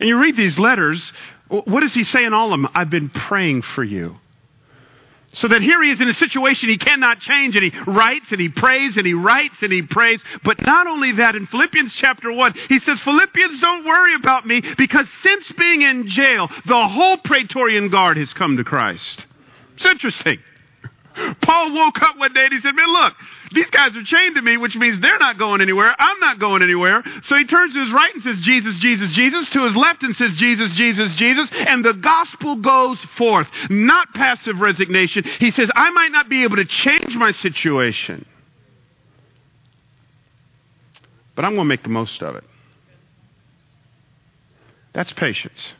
And 0.00 0.08
you 0.08 0.18
read 0.18 0.38
these 0.38 0.58
letters 0.58 1.12
what 1.48 1.80
does 1.80 1.94
he 1.94 2.04
say 2.04 2.24
in 2.24 2.32
all 2.34 2.52
of 2.52 2.60
them? 2.60 2.70
I've 2.74 2.90
been 2.90 3.08
praying 3.08 3.62
for 3.62 3.84
you. 3.84 4.16
So 5.32 5.48
that 5.48 5.60
here 5.60 5.82
he 5.82 5.90
is 5.90 6.00
in 6.00 6.08
a 6.08 6.14
situation 6.14 6.68
he 6.68 6.78
cannot 6.78 7.20
change, 7.20 7.56
and 7.56 7.64
he 7.64 7.78
writes 7.86 8.26
and 8.30 8.40
he 8.40 8.48
prays 8.48 8.96
and 8.96 9.06
he 9.06 9.12
writes 9.12 9.56
and 9.60 9.70
he 9.70 9.82
prays. 9.82 10.20
But 10.42 10.62
not 10.62 10.86
only 10.86 11.12
that, 11.12 11.34
in 11.34 11.46
Philippians 11.46 11.92
chapter 11.92 12.32
1, 12.32 12.54
he 12.68 12.78
says, 12.80 12.98
Philippians, 13.00 13.60
don't 13.60 13.84
worry 13.84 14.14
about 14.14 14.46
me 14.46 14.62
because 14.78 15.06
since 15.22 15.52
being 15.58 15.82
in 15.82 16.08
jail, 16.08 16.48
the 16.66 16.88
whole 16.88 17.18
Praetorian 17.18 17.90
Guard 17.90 18.16
has 18.16 18.32
come 18.32 18.56
to 18.56 18.64
Christ. 18.64 19.26
It's 19.74 19.84
interesting. 19.84 20.38
Paul 21.40 21.72
woke 21.72 22.00
up 22.02 22.18
one 22.18 22.32
day 22.32 22.44
and 22.44 22.52
he 22.52 22.60
said, 22.60 22.74
Man, 22.74 22.92
look, 22.92 23.14
these 23.52 23.70
guys 23.70 23.96
are 23.96 24.02
chained 24.02 24.34
to 24.36 24.42
me, 24.42 24.56
which 24.56 24.76
means 24.76 25.00
they're 25.00 25.18
not 25.18 25.38
going 25.38 25.60
anywhere. 25.60 25.94
I'm 25.98 26.18
not 26.20 26.38
going 26.38 26.62
anywhere. 26.62 27.02
So 27.24 27.36
he 27.36 27.44
turns 27.44 27.74
to 27.74 27.84
his 27.84 27.92
right 27.92 28.12
and 28.14 28.22
says, 28.22 28.40
Jesus, 28.40 28.78
Jesus, 28.78 29.12
Jesus. 29.12 29.48
To 29.50 29.64
his 29.64 29.74
left 29.76 30.02
and 30.02 30.14
says, 30.16 30.34
Jesus, 30.34 30.72
Jesus, 30.74 31.14
Jesus. 31.14 31.48
And 31.52 31.84
the 31.84 31.94
gospel 31.94 32.56
goes 32.56 32.98
forth. 33.16 33.48
Not 33.70 34.12
passive 34.14 34.60
resignation. 34.60 35.24
He 35.38 35.50
says, 35.52 35.70
I 35.74 35.90
might 35.90 36.12
not 36.12 36.28
be 36.28 36.44
able 36.44 36.56
to 36.56 36.64
change 36.64 37.14
my 37.14 37.32
situation, 37.32 38.26
but 41.34 41.44
I'm 41.44 41.52
going 41.52 41.64
to 41.64 41.68
make 41.68 41.82
the 41.82 41.88
most 41.88 42.22
of 42.22 42.36
it. 42.36 42.44
That's 44.92 45.12
patience. 45.12 45.72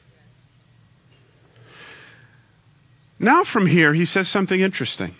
Now, 3.19 3.45
from 3.45 3.67
here, 3.67 3.95
he 3.95 4.05
says 4.05 4.29
something 4.29 4.61
interesting. 4.61 5.15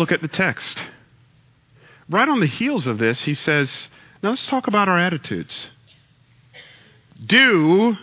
Look 0.00 0.12
at 0.12 0.22
the 0.22 0.28
text. 0.28 0.82
Right 2.08 2.26
on 2.26 2.40
the 2.40 2.46
heels 2.46 2.86
of 2.86 2.96
this, 2.96 3.22
he 3.22 3.34
says, 3.34 3.90
Now 4.22 4.30
let's 4.30 4.46
talk 4.46 4.66
about 4.66 4.88
our 4.88 4.98
attitudes. 4.98 5.68
Do 7.26 7.98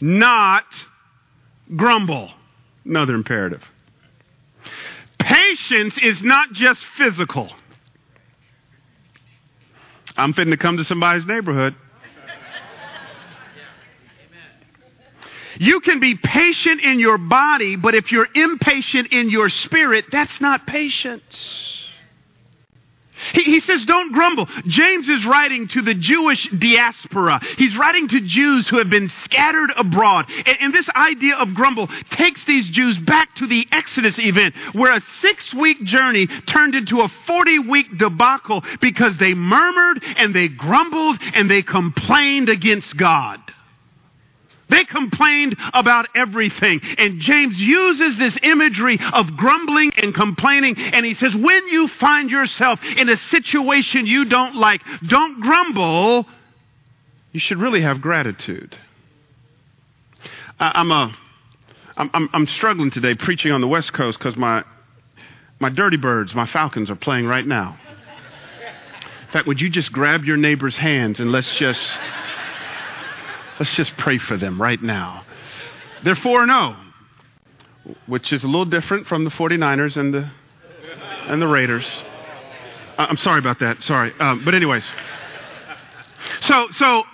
not 0.00 0.64
grumble. 1.76 2.30
Another 2.86 3.12
imperative. 3.12 3.62
Patience 5.18 5.98
is 6.02 6.22
not 6.22 6.54
just 6.54 6.80
physical. 6.96 7.50
I'm 10.16 10.32
fitting 10.32 10.52
to 10.52 10.56
come 10.56 10.78
to 10.78 10.84
somebody's 10.84 11.26
neighborhood. 11.26 11.74
You 15.58 15.80
can 15.80 16.00
be 16.00 16.14
patient 16.14 16.80
in 16.82 16.98
your 16.98 17.18
body, 17.18 17.76
but 17.76 17.94
if 17.94 18.12
you're 18.12 18.28
impatient 18.34 19.12
in 19.12 19.30
your 19.30 19.48
spirit, 19.48 20.06
that's 20.10 20.40
not 20.40 20.66
patience. 20.66 21.22
He, 23.32 23.42
he, 23.42 23.60
says, 23.60 23.84
don't 23.84 24.12
grumble. 24.12 24.46
James 24.66 25.08
is 25.08 25.24
writing 25.24 25.68
to 25.68 25.82
the 25.82 25.94
Jewish 25.94 26.48
diaspora. 26.50 27.40
He's 27.56 27.76
writing 27.76 28.08
to 28.08 28.20
Jews 28.20 28.68
who 28.68 28.78
have 28.78 28.90
been 28.90 29.10
scattered 29.24 29.72
abroad. 29.76 30.26
And, 30.44 30.58
and 30.60 30.74
this 30.74 30.88
idea 30.90 31.36
of 31.36 31.54
grumble 31.54 31.88
takes 32.10 32.44
these 32.44 32.68
Jews 32.70 32.98
back 32.98 33.34
to 33.36 33.46
the 33.46 33.66
Exodus 33.70 34.18
event, 34.18 34.54
where 34.72 34.94
a 34.94 35.00
six 35.22 35.54
week 35.54 35.82
journey 35.84 36.26
turned 36.26 36.74
into 36.74 37.00
a 37.00 37.08
40 37.26 37.60
week 37.60 37.98
debacle 37.98 38.62
because 38.80 39.16
they 39.18 39.34
murmured 39.34 40.02
and 40.16 40.34
they 40.34 40.48
grumbled 40.48 41.18
and 41.34 41.50
they 41.50 41.62
complained 41.62 42.48
against 42.48 42.96
God. 42.96 43.40
They 44.68 44.84
complained 44.84 45.56
about 45.72 46.08
everything. 46.14 46.80
And 46.98 47.20
James 47.20 47.58
uses 47.58 48.16
this 48.18 48.36
imagery 48.42 48.98
of 49.12 49.36
grumbling 49.36 49.92
and 49.96 50.14
complaining. 50.14 50.78
And 50.78 51.04
he 51.04 51.14
says, 51.14 51.34
when 51.34 51.68
you 51.68 51.88
find 51.88 52.30
yourself 52.30 52.80
in 52.82 53.08
a 53.08 53.16
situation 53.30 54.06
you 54.06 54.24
don't 54.24 54.54
like, 54.54 54.82
don't 55.06 55.40
grumble. 55.40 56.26
You 57.32 57.40
should 57.40 57.58
really 57.58 57.82
have 57.82 58.00
gratitude. 58.00 58.76
I'm, 60.58 60.90
a, 60.90 61.14
I'm, 61.96 62.10
I'm, 62.14 62.28
I'm 62.32 62.46
struggling 62.46 62.90
today 62.90 63.14
preaching 63.14 63.52
on 63.52 63.60
the 63.60 63.68
West 63.68 63.92
Coast 63.92 64.18
because 64.18 64.36
my, 64.36 64.64
my 65.60 65.68
dirty 65.68 65.96
birds, 65.96 66.34
my 66.34 66.46
falcons, 66.46 66.90
are 66.90 66.96
playing 66.96 67.26
right 67.26 67.46
now. 67.46 67.78
In 69.26 69.32
fact, 69.32 69.48
would 69.48 69.60
you 69.60 69.68
just 69.68 69.92
grab 69.92 70.24
your 70.24 70.36
neighbor's 70.36 70.76
hands 70.76 71.18
and 71.18 71.32
let's 71.32 71.54
just. 71.56 71.80
Let's 73.58 73.74
just 73.74 73.96
pray 73.96 74.18
for 74.18 74.36
them 74.36 74.60
right 74.60 74.82
now. 74.82 75.24
They're 76.02 76.16
4 76.16 76.46
0, 76.46 76.76
which 78.06 78.32
is 78.32 78.42
a 78.42 78.46
little 78.46 78.64
different 78.64 79.06
from 79.06 79.24
the 79.24 79.30
49ers 79.30 79.96
and 79.96 80.12
the, 80.12 80.30
and 81.26 81.40
the 81.40 81.46
Raiders. 81.46 81.86
Uh, 82.98 83.06
I'm 83.08 83.16
sorry 83.16 83.38
about 83.38 83.60
that. 83.60 83.82
Sorry. 83.82 84.12
Um, 84.18 84.44
but, 84.44 84.54
anyways. 84.54 84.84
So, 86.42 86.68
so, 86.72 87.04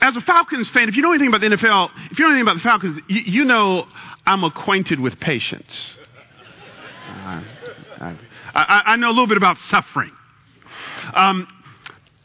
as 0.00 0.16
a 0.16 0.20
Falcons 0.20 0.68
fan, 0.70 0.88
if 0.88 0.96
you 0.96 1.02
know 1.02 1.12
anything 1.12 1.28
about 1.28 1.40
the 1.40 1.48
NFL, 1.48 1.90
if 2.10 2.18
you 2.18 2.24
know 2.24 2.30
anything 2.30 2.42
about 2.42 2.56
the 2.56 2.62
Falcons, 2.62 2.98
you, 3.08 3.20
you 3.20 3.44
know 3.44 3.86
I'm 4.26 4.44
acquainted 4.44 5.00
with 5.00 5.18
patience. 5.20 5.96
Uh, 7.08 7.42
I, 8.00 8.16
I, 8.54 8.82
I, 8.86 8.96
know 8.96 9.08
a 9.08 9.10
little 9.10 9.26
bit 9.26 9.36
about 9.36 9.56
suffering. 9.70 10.10
Um, 11.14 11.46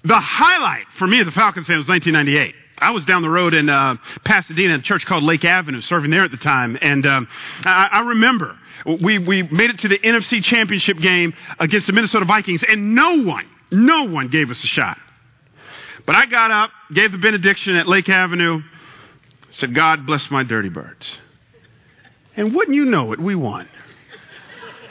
the 0.04 0.20
highlight 0.20 0.86
for 0.98 1.08
me 1.08 1.20
as 1.22 1.28
a 1.28 1.32
Falcons 1.32 1.68
fan 1.68 1.78
was 1.78 1.88
1998. 1.88 2.56
I 2.82 2.92
was 2.92 3.04
down 3.06 3.22
the 3.22 3.30
road 3.30 3.54
in 3.54 3.70
uh, 3.70 3.96
Pasadena, 4.24 4.76
a 4.76 4.82
church 4.82 5.06
called 5.06 5.24
Lake 5.24 5.46
Avenue, 5.46 5.82
serving 5.82 6.12
there 6.12 6.24
at 6.24 6.32
the 6.32 6.38
time, 6.38 6.78
and 6.82 7.06
um, 7.06 7.28
I, 7.64 7.90
I 7.92 8.00
remember 8.02 8.58
we 9.02 9.18
we 9.20 9.44
made 9.44 9.70
it 9.70 9.80
to 9.80 9.88
the 9.88 10.00
NFC 10.00 10.44
Championship 10.44 10.98
game 11.00 11.34
against 11.60 11.88
the 11.88 11.94
Minnesota 11.94 12.26
Vikings, 12.26 12.64
and 12.68 12.96
no 12.96 13.22
one, 13.24 13.46
no 13.72 14.04
one 14.04 14.30
gave 14.30 14.50
us 14.50 14.64
a 14.64 14.68
shot. 14.68 14.98
But 16.06 16.16
I 16.16 16.26
got 16.26 16.52
up, 16.52 16.72
gave 16.94 17.12
the 17.12 17.18
benediction 17.18 17.76
at 17.76 17.88
Lake 17.88 18.10
Avenue, 18.10 18.62
said, 19.52 19.76
"God 19.76 20.06
bless 20.06 20.32
my 20.32 20.44
dirty 20.44 20.70
birds," 20.70 21.20
and 22.36 22.56
wouldn't 22.56 22.76
you 22.76 22.86
know 22.86 23.12
it, 23.12 23.20
we 23.20 23.36
won. 23.36 23.68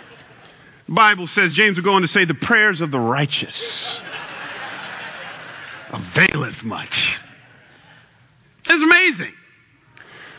Bible 0.88 1.26
says 1.28 1.54
James 1.54 1.76
will 1.76 1.84
go 1.84 1.94
on 1.94 2.02
to 2.02 2.08
say, 2.08 2.24
"The 2.24 2.34
prayers 2.34 2.80
of 2.80 2.90
the 2.90 3.00
righteous." 3.00 4.00
availeth 5.90 6.62
much. 6.62 7.18
It's 8.68 8.82
amazing. 8.82 9.32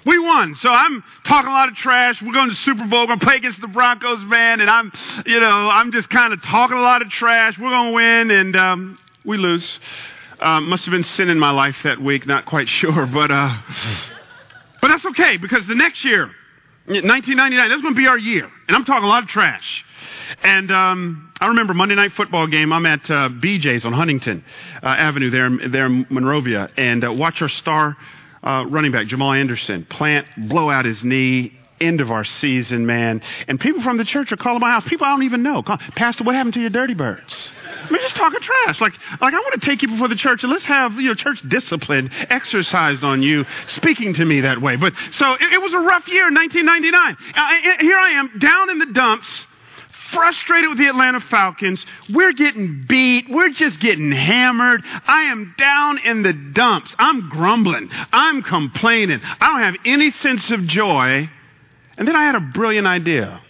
We 0.05 0.17
won. 0.17 0.55
So 0.55 0.69
I'm 0.69 1.03
talking 1.25 1.49
a 1.49 1.53
lot 1.53 1.69
of 1.69 1.75
trash. 1.75 2.21
We're 2.21 2.33
going 2.33 2.49
to 2.49 2.55
Super 2.55 2.85
Bowl. 2.85 3.01
We're 3.01 3.07
going 3.07 3.19
to 3.19 3.25
play 3.25 3.35
against 3.35 3.59
the 3.59 3.67
Broncos, 3.67 4.23
man. 4.23 4.61
And 4.61 4.69
I'm, 4.69 4.91
you 5.25 5.39
know, 5.39 5.69
I'm 5.69 5.91
just 5.91 6.09
kind 6.09 6.33
of 6.33 6.41
talking 6.43 6.77
a 6.77 6.81
lot 6.81 7.01
of 7.01 7.09
trash. 7.09 7.57
We're 7.59 7.69
going 7.69 7.89
to 7.89 7.93
win. 7.93 8.31
And 8.31 8.55
um, 8.55 8.99
we 9.25 9.37
lose. 9.37 9.79
Um, 10.39 10.69
must 10.69 10.85
have 10.85 10.93
been 10.93 11.03
sin 11.03 11.29
in 11.29 11.37
my 11.37 11.51
life 11.51 11.75
that 11.83 12.01
week. 12.01 12.25
Not 12.25 12.45
quite 12.45 12.69
sure. 12.81 13.05
But, 13.05 13.29
uh, 13.29 13.57
but 14.81 14.87
that's 14.87 15.05
okay 15.05 15.37
because 15.37 15.67
the 15.67 15.75
next 15.75 16.05
year, 16.05 16.31
1999, 16.85 17.69
that's 17.69 17.81
going 17.81 17.93
to 17.93 17.97
be 17.97 18.07
our 18.07 18.17
year. 18.17 18.49
And 18.67 18.75
I'm 18.75 18.85
talking 18.85 19.03
a 19.03 19.09
lot 19.09 19.23
of 19.23 19.29
trash. 19.29 19.85
And 20.43 20.71
um, 20.71 21.31
I 21.41 21.47
remember 21.47 21.73
Monday 21.73 21.95
night 21.95 22.13
football 22.13 22.47
game. 22.47 22.71
I'm 22.71 22.85
at 22.85 23.01
uh, 23.09 23.29
BJ's 23.29 23.85
on 23.85 23.93
Huntington 23.93 24.43
uh, 24.81 24.87
Avenue 24.87 25.29
there, 25.29 25.69
there 25.69 25.85
in 25.87 26.07
Monrovia, 26.09 26.69
and 26.77 27.03
uh, 27.03 27.11
watch 27.11 27.41
our 27.41 27.49
star 27.49 27.97
uh, 28.43 28.65
running 28.67 28.91
back 28.91 29.07
Jamal 29.07 29.33
Anderson 29.33 29.85
plant, 29.85 30.27
blow 30.37 30.69
out 30.69 30.85
his 30.85 31.03
knee. 31.03 31.53
End 31.81 32.01
of 32.01 32.11
our 32.11 32.25
season, 32.25 32.85
man. 32.85 33.21
And 33.47 33.57
people 33.57 33.81
from 33.81 33.95
the 33.95 34.03
church 34.03 34.33
are 34.33 34.37
calling 34.37 34.59
my 34.59 34.69
house. 34.69 34.83
People 34.85 35.05
I 35.05 35.11
don't 35.11 35.23
even 35.23 35.43
know. 35.43 35.63
Call, 35.63 35.77
Pastor, 35.95 36.25
what 36.25 36.35
happened 36.35 36.55
to 36.55 36.59
your 36.59 36.69
dirty 36.69 36.93
birds? 36.93 37.33
I 37.63 37.89
mean, 37.89 38.01
just 38.01 38.17
talking 38.17 38.41
trash. 38.41 38.81
Like, 38.81 38.93
like 39.21 39.33
I 39.33 39.37
want 39.37 39.61
to 39.61 39.65
take 39.65 39.81
you 39.81 39.87
before 39.87 40.09
the 40.09 40.17
church 40.17 40.43
and 40.43 40.51
let's 40.51 40.65
have 40.65 40.95
you 40.95 41.07
know 41.07 41.13
church 41.13 41.41
discipline 41.47 42.11
exercised 42.29 43.05
on 43.05 43.23
you, 43.23 43.45
speaking 43.69 44.13
to 44.15 44.25
me 44.25 44.41
that 44.41 44.61
way. 44.61 44.75
But 44.75 44.91
so 45.13 45.35
it, 45.35 45.53
it 45.53 45.61
was 45.61 45.73
a 45.73 45.79
rough 45.79 46.05
year, 46.09 46.25
1999. 46.25 47.17
Uh, 47.33 47.81
here 47.81 47.97
I 47.97 48.09
am 48.09 48.39
down 48.39 48.69
in 48.71 48.79
the 48.79 48.87
dumps 48.87 49.27
frustrated 50.11 50.69
with 50.69 50.77
the 50.77 50.87
Atlanta 50.87 51.19
Falcons. 51.21 51.85
We're 52.09 52.33
getting 52.33 52.85
beat. 52.87 53.29
We're 53.29 53.49
just 53.49 53.79
getting 53.79 54.11
hammered. 54.11 54.83
I 55.07 55.23
am 55.23 55.53
down 55.57 55.99
in 55.99 56.23
the 56.23 56.33
dumps. 56.33 56.93
I'm 56.97 57.29
grumbling. 57.29 57.89
I'm 58.11 58.41
complaining. 58.41 59.21
I 59.23 59.47
don't 59.47 59.61
have 59.61 59.75
any 59.85 60.11
sense 60.11 60.49
of 60.51 60.65
joy. 60.67 61.29
And 61.97 62.07
then 62.07 62.15
I 62.15 62.25
had 62.25 62.35
a 62.35 62.39
brilliant 62.39 62.87
idea. 62.87 63.41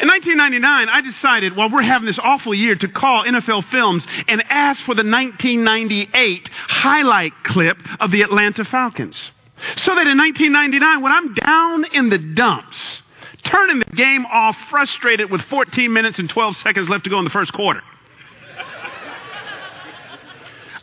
In 0.00 0.08
1999, 0.08 0.88
I 0.88 1.00
decided 1.00 1.56
while 1.56 1.70
we're 1.70 1.82
having 1.82 2.06
this 2.06 2.18
awful 2.18 2.54
year 2.54 2.74
to 2.74 2.88
call 2.88 3.24
NFL 3.24 3.70
Films 3.70 4.06
and 4.26 4.42
ask 4.48 4.80
for 4.80 4.94
the 4.94 5.02
1998 5.02 6.48
highlight 6.52 7.32
clip 7.44 7.78
of 7.98 8.10
the 8.10 8.22
Atlanta 8.22 8.64
Falcons. 8.64 9.30
So 9.78 9.94
that 9.94 10.06
in 10.06 10.18
1999, 10.18 11.02
when 11.02 11.12
I'm 11.12 11.34
down 11.34 11.84
in 11.92 12.10
the 12.10 12.18
dumps, 12.18 13.00
turning 13.44 13.78
the 13.80 13.96
game 13.96 14.26
off, 14.26 14.56
frustrated 14.70 15.30
with 15.30 15.42
14 15.42 15.92
minutes 15.92 16.18
and 16.18 16.28
12 16.28 16.56
seconds 16.58 16.88
left 16.88 17.04
to 17.04 17.10
go 17.10 17.18
in 17.18 17.24
the 17.24 17.30
first 17.30 17.52
quarter. 17.52 17.82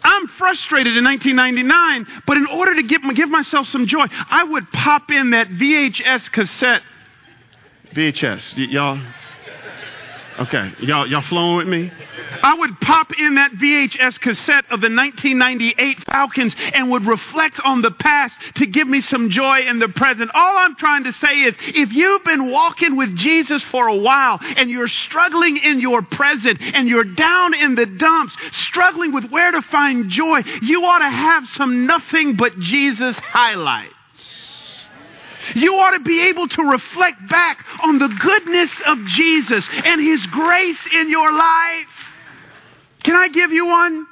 I'm 0.04 0.28
frustrated 0.38 0.96
in 0.96 1.04
1999, 1.04 2.22
but 2.28 2.38
in 2.38 2.46
order 2.46 2.76
to 2.76 2.84
give, 2.84 3.02
give 3.16 3.30
myself 3.30 3.68
some 3.68 3.88
joy, 3.88 4.06
I 4.30 4.44
would 4.44 4.72
pop 4.72 5.10
in 5.10 5.32
that 5.32 5.48
VHS 5.50 6.32
cassette. 6.32 6.84
VHS, 7.94 8.56
y- 8.56 8.68
y'all. 8.70 9.02
Okay, 10.38 10.74
y'all, 10.82 11.08
y'all 11.08 11.22
flowing 11.22 11.56
with 11.56 11.68
me? 11.68 11.90
I 12.44 12.56
would 12.56 12.82
pop 12.82 13.12
in 13.18 13.36
that 13.36 13.54
VHS 13.54 14.20
cassette 14.20 14.66
of 14.66 14.82
the 14.82 14.90
1998 14.90 16.04
Falcons 16.06 16.54
and 16.74 16.92
would 16.92 17.06
reflect 17.06 17.60
on 17.64 17.82
the 17.82 17.92
past 17.92 18.36
to 18.56 18.66
give 18.66 18.86
me 18.86 19.02
some 19.02 19.30
joy 19.30 19.62
in 19.62 19.80
the 19.80 19.88
present. 19.88 20.32
All 20.34 20.58
I'm 20.58 20.76
trying 20.76 21.06
to 21.06 21.14
say 21.14 21.44
is 21.44 21.56
if 21.60 21.94
you've 21.94 22.26
been 22.26 22.52
walking 22.52 22.98
with 22.98 23.16
Jesus 23.16 23.64
for 23.64 23.88
a 23.88 23.96
while 23.96 24.40
and 24.42 24.70
you're 24.70 24.90
struggling 24.90 25.56
in 25.56 25.80
your 25.80 26.02
present 26.02 26.62
and 26.62 26.90
you're 26.90 27.06
down 27.06 27.54
in 27.54 27.76
the 27.76 27.86
dumps, 27.86 28.36
struggling 28.68 29.14
with 29.14 29.30
where 29.30 29.52
to 29.52 29.62
find 29.62 30.10
joy, 30.10 30.42
you 30.62 30.84
ought 30.84 31.00
to 31.00 31.10
have 31.10 31.48
some 31.56 31.86
nothing 31.86 32.36
but 32.36 32.60
Jesus 32.60 33.16
highlight. 33.20 33.95
You 35.54 35.76
ought 35.76 35.92
to 35.92 36.00
be 36.00 36.28
able 36.30 36.48
to 36.48 36.64
reflect 36.64 37.28
back 37.30 37.64
on 37.84 38.00
the 38.00 38.08
goodness 38.08 38.72
of 38.86 38.98
Jesus 39.08 39.66
and 39.84 40.02
His 40.02 40.26
grace 40.28 40.78
in 40.94 41.10
your 41.10 41.32
life. 41.32 41.88
Can 43.04 43.16
I 43.16 43.28
give 43.28 43.52
you 43.52 43.68
one? 43.68 44.08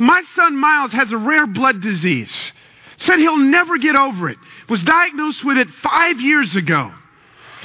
My 0.00 0.22
son 0.34 0.56
Miles 0.56 0.92
has 0.92 1.12
a 1.12 1.16
rare 1.16 1.46
blood 1.46 1.80
disease. 1.80 2.52
Said 2.98 3.20
he'll 3.20 3.36
never 3.36 3.78
get 3.78 3.94
over 3.94 4.28
it. 4.28 4.38
Was 4.68 4.82
diagnosed 4.82 5.44
with 5.44 5.56
it 5.56 5.68
five 5.82 6.20
years 6.20 6.56
ago. 6.56 6.92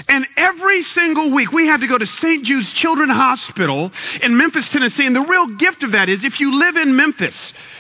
And 0.08 0.26
every 0.38 0.84
single 0.84 1.32
week 1.32 1.52
we 1.52 1.68
had 1.68 1.82
to 1.82 1.88
go 1.88 1.98
to 1.98 2.06
St. 2.06 2.44
Jude's 2.46 2.72
Children's 2.74 3.14
Hospital 3.14 3.92
in 4.22 4.38
Memphis, 4.38 4.68
Tennessee. 4.70 5.06
And 5.06 5.16
the 5.16 5.22
real 5.22 5.48
gift 5.56 5.84
of 5.84 5.92
that 5.92 6.10
is 6.10 6.24
if 6.24 6.40
you 6.40 6.58
live 6.58 6.78
in 6.78 6.96
Memphis, 6.96 7.36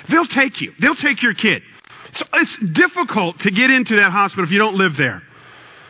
they'll 0.10 0.28
take 0.28 0.62
you. 0.62 0.74
They'll 0.80 0.96
take 0.96 1.22
your 1.22 1.34
kid. 1.34 1.64
So 2.16 2.26
it's 2.34 2.56
difficult 2.74 3.40
to 3.42 3.52
get 3.52 3.72
into 3.72 3.96
that 3.98 4.12
hospital 4.12 4.46
if 4.46 4.52
you 4.52 4.60
don't 4.60 4.76
live 4.76 4.98
there. 4.98 5.24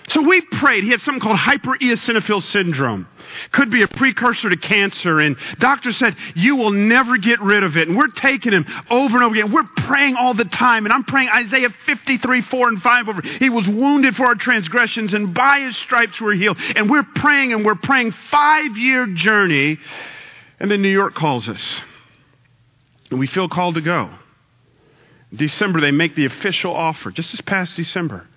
So 0.09 0.21
we 0.21 0.41
prayed. 0.41 0.83
He 0.83 0.89
had 0.89 1.01
something 1.01 1.21
called 1.21 1.37
hypereosinophilic 1.37 2.43
syndrome. 2.43 3.07
Could 3.51 3.71
be 3.71 3.83
a 3.83 3.87
precursor 3.87 4.49
to 4.49 4.57
cancer. 4.57 5.19
And 5.21 5.37
doctor 5.59 5.93
said, 5.93 6.17
you 6.35 6.57
will 6.57 6.71
never 6.71 7.17
get 7.17 7.41
rid 7.41 7.63
of 7.63 7.77
it. 7.77 7.87
And 7.87 7.97
we're 7.97 8.09
taking 8.09 8.51
him 8.51 8.65
over 8.89 9.15
and 9.15 9.23
over 9.23 9.33
again. 9.33 9.51
We're 9.53 9.67
praying 9.87 10.15
all 10.15 10.33
the 10.33 10.45
time. 10.45 10.85
And 10.85 10.93
I'm 10.93 11.05
praying 11.05 11.29
Isaiah 11.29 11.69
53, 11.85 12.41
4 12.41 12.67
and 12.67 12.81
5 12.81 13.09
over. 13.09 13.21
He 13.21 13.49
was 13.49 13.65
wounded 13.65 14.15
for 14.15 14.25
our 14.25 14.35
transgressions 14.35 15.13
and 15.13 15.33
by 15.33 15.61
his 15.61 15.77
stripes 15.77 16.19
we're 16.19 16.33
healed. 16.33 16.57
And 16.75 16.89
we're 16.89 17.07
praying 17.15 17.53
and 17.53 17.65
we're 17.65 17.75
praying 17.75 18.13
five 18.29 18.75
year 18.77 19.07
journey. 19.07 19.79
And 20.59 20.69
then 20.69 20.81
New 20.81 20.89
York 20.89 21.15
calls 21.15 21.47
us. 21.47 21.81
And 23.09 23.19
we 23.19 23.27
feel 23.27 23.47
called 23.47 23.75
to 23.75 23.81
go. 23.81 24.09
December, 25.35 25.81
they 25.81 25.91
make 25.91 26.15
the 26.15 26.25
official 26.25 26.73
offer, 26.73 27.11
just 27.11 27.31
this 27.31 27.41
past 27.41 27.75
December. 27.75 28.27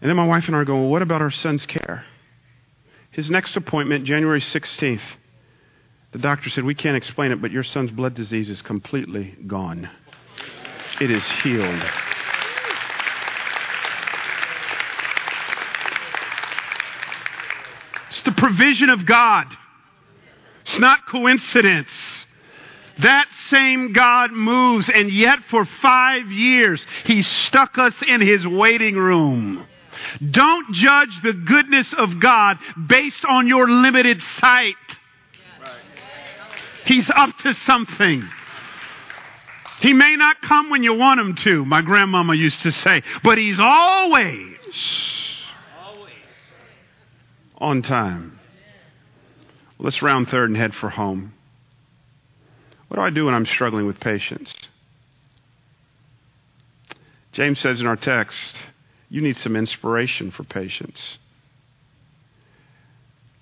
And 0.00 0.08
then 0.08 0.16
my 0.16 0.26
wife 0.26 0.46
and 0.46 0.56
I 0.56 0.60
are 0.60 0.64
going, 0.64 0.82
well, 0.82 0.90
what 0.90 1.02
about 1.02 1.22
our 1.22 1.30
son's 1.30 1.66
care? 1.66 2.04
His 3.10 3.30
next 3.30 3.56
appointment, 3.56 4.04
January 4.04 4.40
16th, 4.40 5.00
the 6.12 6.18
doctor 6.18 6.48
said, 6.50 6.64
we 6.64 6.74
can't 6.74 6.96
explain 6.96 7.32
it, 7.32 7.42
but 7.42 7.50
your 7.50 7.62
son's 7.62 7.90
blood 7.90 8.14
disease 8.14 8.48
is 8.48 8.62
completely 8.62 9.36
gone. 9.46 9.90
It 11.00 11.10
is 11.10 11.22
healed. 11.42 11.82
It's 18.08 18.22
the 18.22 18.32
provision 18.32 18.88
of 18.88 19.04
God. 19.04 19.46
It's 20.62 20.78
not 20.78 21.06
coincidence. 21.06 21.88
That 22.98 23.28
same 23.50 23.92
God 23.92 24.32
moves, 24.32 24.88
and 24.88 25.10
yet 25.10 25.40
for 25.50 25.66
five 25.82 26.30
years, 26.30 26.84
He 27.04 27.22
stuck 27.22 27.78
us 27.78 27.94
in 28.06 28.20
His 28.20 28.46
waiting 28.46 28.96
room. 28.96 29.66
Don't 30.30 30.72
judge 30.72 31.22
the 31.22 31.32
goodness 31.32 31.92
of 31.92 32.20
God 32.20 32.58
based 32.86 33.24
on 33.28 33.48
your 33.48 33.68
limited 33.68 34.20
sight. 34.40 34.74
He's 36.84 37.08
up 37.14 37.36
to 37.42 37.54
something. 37.66 38.28
He 39.80 39.92
may 39.92 40.16
not 40.16 40.40
come 40.40 40.70
when 40.70 40.82
you 40.82 40.94
want 40.94 41.20
him 41.20 41.34
to, 41.36 41.64
my 41.64 41.82
grandmama 41.82 42.34
used 42.34 42.62
to 42.62 42.72
say, 42.72 43.02
but 43.22 43.36
he's 43.36 43.58
always 43.58 44.56
on 47.58 47.82
time. 47.82 48.38
Let's 49.78 50.00
round 50.00 50.28
third 50.28 50.48
and 50.48 50.56
head 50.56 50.74
for 50.74 50.88
home. 50.88 51.34
What 52.88 52.96
do 52.96 53.02
I 53.02 53.10
do 53.10 53.26
when 53.26 53.34
I'm 53.34 53.46
struggling 53.46 53.86
with 53.86 54.00
patience? 54.00 54.54
James 57.32 57.58
says 57.58 57.80
in 57.80 57.86
our 57.86 57.96
text, 57.96 58.38
you 59.08 59.20
need 59.20 59.36
some 59.36 59.56
inspiration 59.56 60.30
for 60.30 60.44
patience. 60.44 61.18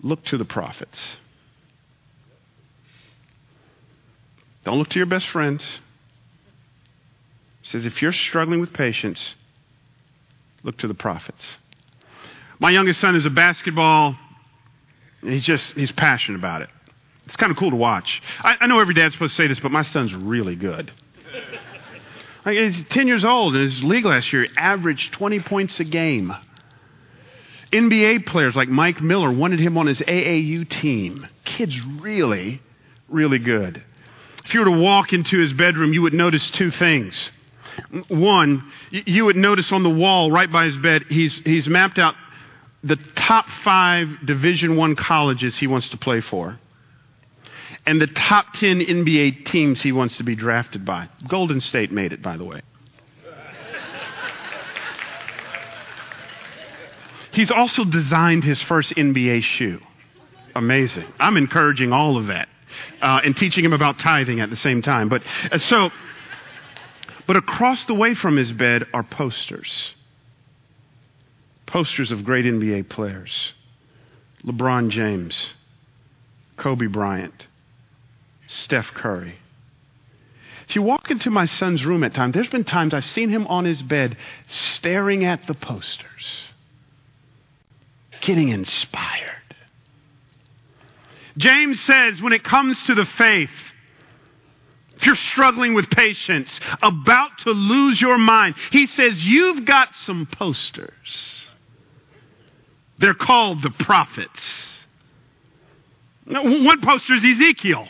Look 0.00 0.24
to 0.26 0.37
the 0.37 0.44
prophets. 0.44 1.16
Don't 4.64 4.78
look 4.78 4.88
to 4.90 4.98
your 4.98 5.07
best 5.07 5.28
friends. 5.28 5.62
He 7.62 7.68
says, 7.70 7.87
if 7.87 8.02
you're 8.02 8.12
struggling 8.12 8.61
with 8.61 8.72
patience, 8.72 9.35
look 10.62 10.76
to 10.78 10.88
the 10.88 10.94
prophets. 10.94 11.42
My 12.59 12.70
youngest 12.70 13.00
son 13.00 13.14
is 13.14 13.26
a 13.26 13.30
basketball. 13.30 14.16
He's 15.22 15.44
just, 15.44 15.72
he's 15.74 15.92
passionate 15.92 16.38
about 16.38 16.62
it. 16.62 16.70
It's 17.26 17.37
kind 17.37 17.50
of 17.50 17.56
cool 17.56 17.70
to 17.70 17.76
watch. 17.76 18.22
I, 18.40 18.56
I 18.60 18.66
know 18.66 18.80
every 18.80 18.94
dad's 18.94 19.14
supposed 19.14 19.37
to 19.37 19.42
say 19.42 19.48
this, 19.48 19.60
but 19.60 19.72
my 19.72 19.84
son's 19.84 20.14
really 20.14 20.56
good. 20.56 20.92
Like 22.44 22.58
he's 22.58 22.84
10 22.90 23.06
years 23.06 23.24
old, 23.24 23.54
and 23.54 23.64
his 23.64 23.82
league 23.82 24.04
last 24.04 24.30
year 24.32 24.46
averaged 24.56 25.14
20 25.14 25.40
points 25.40 25.80
a 25.80 25.84
game. 25.84 26.34
NBA 27.72 28.26
players 28.26 28.54
like 28.54 28.68
Mike 28.68 29.00
Miller 29.00 29.32
wanted 29.32 29.60
him 29.60 29.78
on 29.78 29.87
his 29.87 29.98
AAU 30.00 30.68
team. 30.68 31.26
Kid's 31.44 31.80
really, 31.80 32.60
really 33.08 33.38
good. 33.38 33.82
If 34.44 34.52
you 34.52 34.60
were 34.60 34.66
to 34.66 34.72
walk 34.72 35.12
into 35.12 35.38
his 35.38 35.54
bedroom, 35.54 35.94
you 35.94 36.02
would 36.02 36.12
notice 36.12 36.50
two 36.50 36.70
things. 36.70 37.30
One, 38.08 38.70
you 38.90 39.24
would 39.24 39.37
notice 39.37 39.72
on 39.72 39.82
the 39.82 39.90
wall 39.90 40.30
right 40.30 40.52
by 40.52 40.66
his 40.66 40.76
bed, 40.76 41.04
he's, 41.08 41.34
he's 41.44 41.66
mapped 41.66 41.98
out 41.98 42.14
the 42.84 42.96
top 43.16 43.46
five 43.64 44.08
Division 44.26 44.76
One 44.76 44.94
colleges 44.94 45.56
he 45.56 45.66
wants 45.66 45.88
to 45.88 45.96
play 45.96 46.20
for 46.20 46.58
and 47.86 48.00
the 48.00 48.06
top 48.06 48.46
10 48.54 48.80
NBA 48.80 49.46
teams 49.46 49.82
he 49.82 49.92
wants 49.92 50.16
to 50.16 50.24
be 50.24 50.34
drafted 50.34 50.84
by. 50.84 51.08
Golden 51.28 51.60
State 51.60 51.92
made 51.92 52.12
it, 52.12 52.22
by 52.22 52.36
the 52.36 52.44
way. 52.44 52.62
He's 57.32 57.50
also 57.50 57.84
designed 57.84 58.44
his 58.44 58.62
first 58.62 58.94
NBA 58.94 59.42
shoe. 59.42 59.80
Amazing. 60.54 61.06
I'm 61.18 61.36
encouraging 61.36 61.92
all 61.92 62.16
of 62.16 62.28
that 62.28 62.48
uh, 63.02 63.20
and 63.24 63.36
teaching 63.36 63.64
him 63.64 63.72
about 63.72 63.98
tithing 63.98 64.40
at 64.40 64.50
the 64.50 64.56
same 64.56 64.82
time. 64.82 65.08
But 65.08 65.22
uh, 65.50 65.58
so, 65.58 65.90
but 67.26 67.36
across 67.36 67.86
the 67.86 67.94
way 67.94 68.14
from 68.14 68.36
his 68.36 68.52
bed 68.52 68.84
are 68.94 69.02
posters 69.02 69.94
Posters 71.66 72.12
of 72.12 72.24
great 72.24 72.44
NBA 72.44 72.88
players 72.88 73.52
LeBron 74.44 74.90
James, 74.90 75.54
Kobe 76.56 76.86
Bryant, 76.86 77.46
Steph 78.46 78.86
Curry. 78.94 79.36
If 80.68 80.76
you 80.76 80.82
walk 80.82 81.10
into 81.10 81.30
my 81.30 81.46
son's 81.46 81.84
room 81.84 82.04
at 82.04 82.14
times, 82.14 82.34
there's 82.34 82.48
been 82.48 82.64
times 82.64 82.94
I've 82.94 83.06
seen 83.06 83.28
him 83.30 83.46
on 83.46 83.64
his 83.64 83.82
bed 83.82 84.16
staring 84.48 85.24
at 85.24 85.46
the 85.46 85.54
posters, 85.54 86.44
getting 88.22 88.48
inspired. 88.48 89.30
James 91.36 91.80
says 91.82 92.22
when 92.22 92.32
it 92.32 92.44
comes 92.44 92.78
to 92.86 92.94
the 92.94 93.04
faith, 93.04 93.50
if 94.96 95.04
you're 95.04 95.16
struggling 95.16 95.74
with 95.74 95.90
patience, 95.90 96.48
about 96.80 97.38
to 97.38 97.50
lose 97.50 98.00
your 98.00 98.16
mind, 98.16 98.54
he 98.70 98.86
says, 98.86 99.22
You've 99.24 99.64
got 99.64 99.88
some 100.06 100.26
posters. 100.26 100.92
They're 102.98 103.12
called 103.12 103.62
the 103.62 103.70
prophets. 103.70 104.42
One 106.26 106.80
poster 106.80 107.14
is 107.14 107.24
Ezekiel. 107.24 107.88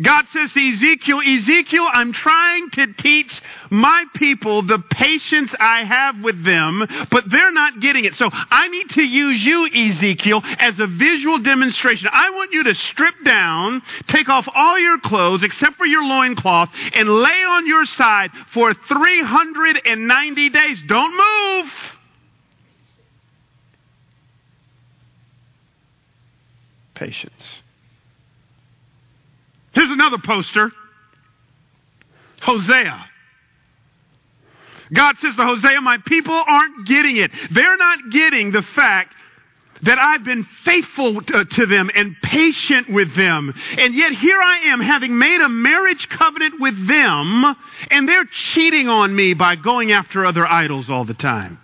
God 0.00 0.24
says 0.32 0.52
to 0.52 0.60
Ezekiel, 0.72 1.20
Ezekiel, 1.20 1.86
I'm 1.92 2.12
trying 2.12 2.70
to 2.70 2.92
teach 2.94 3.42
my 3.70 4.04
people 4.14 4.62
the 4.62 4.78
patience 4.78 5.50
I 5.58 5.84
have 5.84 6.20
with 6.20 6.44
them, 6.44 6.86
but 7.10 7.28
they're 7.28 7.50
not 7.50 7.80
getting 7.80 8.04
it. 8.04 8.14
So 8.14 8.30
I 8.32 8.68
need 8.68 8.90
to 8.90 9.02
use 9.02 9.44
you, 9.44 9.66
Ezekiel, 9.66 10.42
as 10.44 10.78
a 10.78 10.86
visual 10.86 11.40
demonstration. 11.40 12.08
I 12.12 12.30
want 12.30 12.52
you 12.52 12.62
to 12.64 12.74
strip 12.76 13.16
down, 13.24 13.82
take 14.06 14.28
off 14.28 14.46
all 14.54 14.78
your 14.78 15.00
clothes 15.00 15.42
except 15.42 15.76
for 15.76 15.86
your 15.86 16.04
loincloth, 16.04 16.70
and 16.94 17.08
lay 17.08 17.44
on 17.44 17.66
your 17.66 17.84
side 17.84 18.30
for 18.54 18.72
390 18.72 20.50
days. 20.50 20.78
Don't 20.86 21.16
move. 21.16 21.72
Patience. 26.94 27.62
Here's 29.72 29.90
another 29.90 30.18
poster 30.18 30.72
Hosea. 32.42 33.06
God 34.92 35.16
says 35.22 35.36
to 35.36 35.44
Hosea, 35.44 35.80
My 35.80 35.98
people 35.98 36.34
aren't 36.34 36.86
getting 36.86 37.16
it. 37.16 37.30
They're 37.52 37.76
not 37.76 38.10
getting 38.10 38.50
the 38.50 38.62
fact 38.74 39.14
that 39.82 39.98
I've 39.98 40.24
been 40.24 40.46
faithful 40.64 41.22
to, 41.22 41.44
to, 41.44 41.66
them 41.66 41.90
and 41.94 42.14
patient 42.22 42.90
with 42.90 43.16
them. 43.16 43.54
And 43.78 43.94
yet 43.94 44.12
here 44.12 44.40
I 44.40 44.58
am 44.66 44.80
having 44.80 45.16
made 45.16 45.40
a 45.40 45.48
marriage 45.48 46.06
covenant 46.08 46.60
with 46.60 46.86
them, 46.86 47.56
and 47.90 48.06
they're 48.06 48.28
cheating 48.52 48.88
on 48.88 49.14
me 49.14 49.32
by 49.32 49.56
going 49.56 49.92
after 49.92 50.26
other 50.26 50.46
idols 50.46 50.90
all 50.90 51.04
the 51.04 51.14
time. 51.14 51.58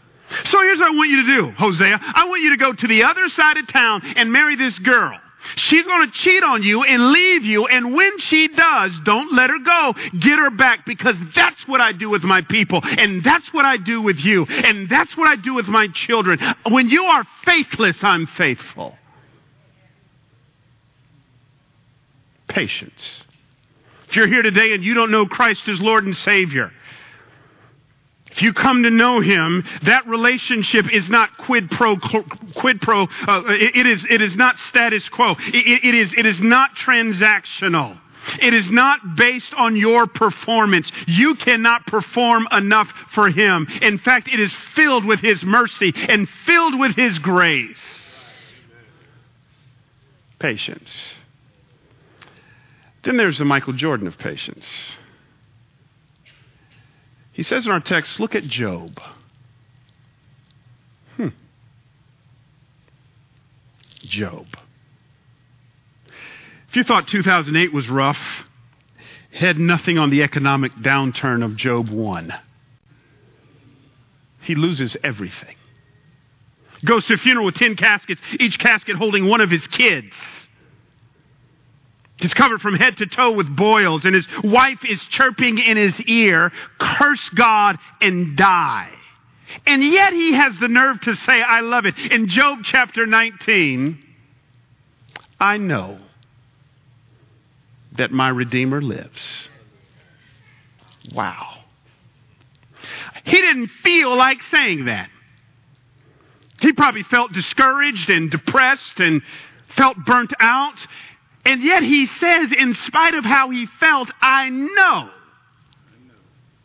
So 0.46 0.60
here's 0.62 0.78
what 0.78 0.92
I 0.92 0.96
want 0.96 1.10
you 1.10 1.26
to 1.26 1.36
do, 1.36 1.50
Hosea. 1.52 2.00
I 2.02 2.26
want 2.26 2.42
you 2.42 2.50
to 2.50 2.56
go 2.56 2.72
to 2.72 2.86
the 2.86 3.04
other 3.04 3.28
side 3.28 3.58
of 3.58 3.68
town 3.68 4.02
and 4.16 4.32
marry 4.32 4.56
this 4.56 4.78
girl. 4.78 5.18
She's 5.54 5.84
going 5.84 6.10
to 6.10 6.12
cheat 6.18 6.42
on 6.42 6.62
you 6.62 6.82
and 6.82 7.12
leave 7.12 7.44
you. 7.44 7.66
And 7.66 7.94
when 7.94 8.18
she 8.18 8.48
does, 8.48 8.92
don't 9.04 9.32
let 9.32 9.50
her 9.50 9.58
go. 9.58 9.94
Get 10.18 10.38
her 10.38 10.50
back 10.50 10.84
because 10.84 11.16
that's 11.34 11.66
what 11.68 11.80
I 11.80 11.92
do 11.92 12.10
with 12.10 12.22
my 12.22 12.42
people. 12.42 12.80
And 12.82 13.22
that's 13.22 13.52
what 13.52 13.64
I 13.64 13.76
do 13.76 14.02
with 14.02 14.18
you. 14.18 14.44
And 14.46 14.88
that's 14.88 15.16
what 15.16 15.28
I 15.28 15.36
do 15.36 15.54
with 15.54 15.66
my 15.66 15.88
children. 15.88 16.40
When 16.68 16.88
you 16.88 17.04
are 17.04 17.24
faithless, 17.44 17.96
I'm 18.02 18.26
faithful. 18.26 18.96
Patience. 22.48 23.24
If 24.08 24.16
you're 24.16 24.28
here 24.28 24.42
today 24.42 24.72
and 24.72 24.84
you 24.84 24.94
don't 24.94 25.10
know 25.10 25.26
Christ 25.26 25.68
as 25.68 25.80
Lord 25.80 26.04
and 26.04 26.16
Savior, 26.16 26.72
if 28.36 28.42
you 28.42 28.52
come 28.52 28.82
to 28.82 28.90
know 28.90 29.20
him, 29.20 29.64
that 29.84 30.06
relationship 30.06 30.92
is 30.92 31.08
not 31.08 31.38
quid 31.38 31.70
pro 31.70 31.96
quid 32.54 32.82
pro. 32.82 33.04
Uh, 33.04 33.42
it, 33.46 33.74
it 33.76 33.86
is 33.86 34.04
it 34.10 34.20
is 34.20 34.36
not 34.36 34.56
status 34.68 35.08
quo. 35.08 35.36
It, 35.38 35.84
it 35.84 35.94
is 35.94 36.12
it 36.14 36.26
is 36.26 36.38
not 36.38 36.76
transactional. 36.76 37.98
It 38.42 38.52
is 38.52 38.70
not 38.70 39.16
based 39.16 39.54
on 39.56 39.76
your 39.76 40.06
performance. 40.06 40.90
You 41.06 41.36
cannot 41.36 41.86
perform 41.86 42.46
enough 42.52 42.88
for 43.14 43.30
him. 43.30 43.68
In 43.80 43.98
fact, 43.98 44.28
it 44.28 44.40
is 44.40 44.52
filled 44.74 45.06
with 45.06 45.20
his 45.20 45.42
mercy 45.42 45.94
and 45.96 46.28
filled 46.44 46.78
with 46.78 46.94
his 46.94 47.18
grace. 47.18 47.78
Patience. 50.38 50.90
Then 53.02 53.16
there's 53.16 53.38
the 53.38 53.44
Michael 53.46 53.72
Jordan 53.72 54.08
of 54.08 54.18
patience. 54.18 54.66
He 57.36 57.42
says 57.42 57.66
in 57.66 57.72
our 57.72 57.80
text, 57.80 58.18
look 58.18 58.34
at 58.34 58.44
Job. 58.44 58.98
Hmm. 61.18 61.28
Job. 64.04 64.46
If 66.70 66.76
you 66.76 66.82
thought 66.82 67.08
2008 67.08 67.74
was 67.74 67.90
rough, 67.90 68.16
had 69.32 69.58
nothing 69.58 69.98
on 69.98 70.08
the 70.08 70.22
economic 70.22 70.72
downturn 70.76 71.44
of 71.44 71.58
Job 71.58 71.90
1. 71.90 72.32
He 74.40 74.54
loses 74.54 74.96
everything. 75.04 75.56
Goes 76.86 77.04
to 77.04 77.14
a 77.14 77.18
funeral 77.18 77.44
with 77.44 77.56
10 77.56 77.76
caskets, 77.76 78.22
each 78.40 78.58
casket 78.58 78.96
holding 78.96 79.26
one 79.26 79.42
of 79.42 79.50
his 79.50 79.66
kids. 79.66 80.14
He's 82.16 82.32
covered 82.32 82.62
from 82.62 82.74
head 82.74 82.96
to 82.98 83.06
toe 83.06 83.32
with 83.32 83.54
boils, 83.54 84.04
and 84.04 84.14
his 84.14 84.26
wife 84.42 84.80
is 84.88 85.00
chirping 85.10 85.58
in 85.58 85.76
his 85.76 86.00
ear, 86.02 86.50
curse 86.78 87.28
God 87.30 87.78
and 88.00 88.36
die. 88.36 88.90
And 89.66 89.84
yet 89.84 90.12
he 90.12 90.32
has 90.32 90.58
the 90.58 90.68
nerve 90.68 91.00
to 91.02 91.16
say, 91.16 91.42
I 91.42 91.60
love 91.60 91.84
it. 91.84 91.96
In 91.98 92.28
Job 92.28 92.60
chapter 92.64 93.06
19, 93.06 94.02
I 95.38 95.58
know 95.58 95.98
that 97.96 98.10
my 98.10 98.28
Redeemer 98.28 98.80
lives. 98.80 99.48
Wow. 101.14 101.60
He 103.24 103.40
didn't 103.40 103.68
feel 103.82 104.16
like 104.16 104.38
saying 104.50 104.86
that. 104.86 105.10
He 106.60 106.72
probably 106.72 107.02
felt 107.04 107.32
discouraged 107.32 108.08
and 108.08 108.30
depressed 108.30 108.98
and 108.98 109.22
felt 109.76 109.96
burnt 110.06 110.32
out. 110.40 110.86
And 111.46 111.62
yet 111.62 111.84
he 111.84 112.08
says, 112.18 112.50
in 112.58 112.74
spite 112.86 113.14
of 113.14 113.24
how 113.24 113.50
he 113.50 113.66
felt, 113.78 114.10
I 114.20 114.48
know 114.48 115.10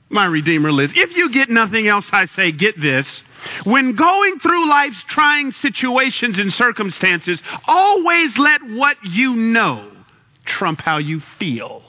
my 0.09 0.25
Redeemer 0.25 0.71
lives. 0.71 0.93
If 0.95 1.15
you 1.15 1.31
get 1.31 1.51
nothing 1.51 1.87
else, 1.87 2.05
I 2.11 2.25
say, 2.35 2.51
get 2.51 2.81
this. 2.81 3.21
When 3.63 3.95
going 3.95 4.39
through 4.39 4.67
life's 4.67 5.01
trying 5.07 5.51
situations 5.51 6.39
and 6.39 6.51
circumstances, 6.51 7.39
always 7.65 8.35
let 8.39 8.63
what 8.63 8.97
you 9.03 9.35
know 9.35 9.91
trump 10.45 10.81
how 10.81 10.97
you 10.97 11.21
feel. 11.37 11.83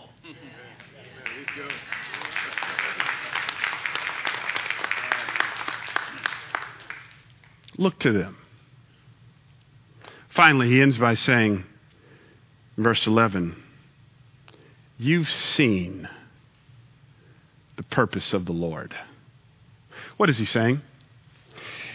Look 7.78 7.98
to 8.00 8.12
them. 8.12 8.36
Finally, 10.28 10.68
he 10.68 10.82
ends 10.82 10.98
by 10.98 11.14
saying, 11.14 11.64
Verse 12.76 13.06
11 13.06 13.56
You've 14.98 15.30
seen 15.30 16.08
the 17.76 17.82
purpose 17.82 18.32
of 18.32 18.44
the 18.44 18.52
Lord. 18.52 18.94
What 20.16 20.30
is 20.30 20.38
he 20.38 20.44
saying? 20.44 20.80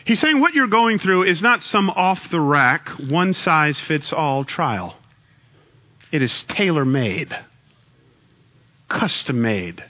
He's 0.05 0.19
saying 0.19 0.39
what 0.39 0.53
you're 0.53 0.67
going 0.67 0.99
through 0.99 1.23
is 1.23 1.41
not 1.41 1.63
some 1.63 1.89
off 1.89 2.29
the 2.31 2.39
rack, 2.39 2.89
one 2.89 3.33
size 3.33 3.79
fits 3.79 4.13
all 4.13 4.43
trial. 4.43 4.95
It 6.11 6.21
is 6.21 6.43
tailor 6.43 6.85
made, 6.85 7.37
custom 8.87 9.41
made 9.41 9.83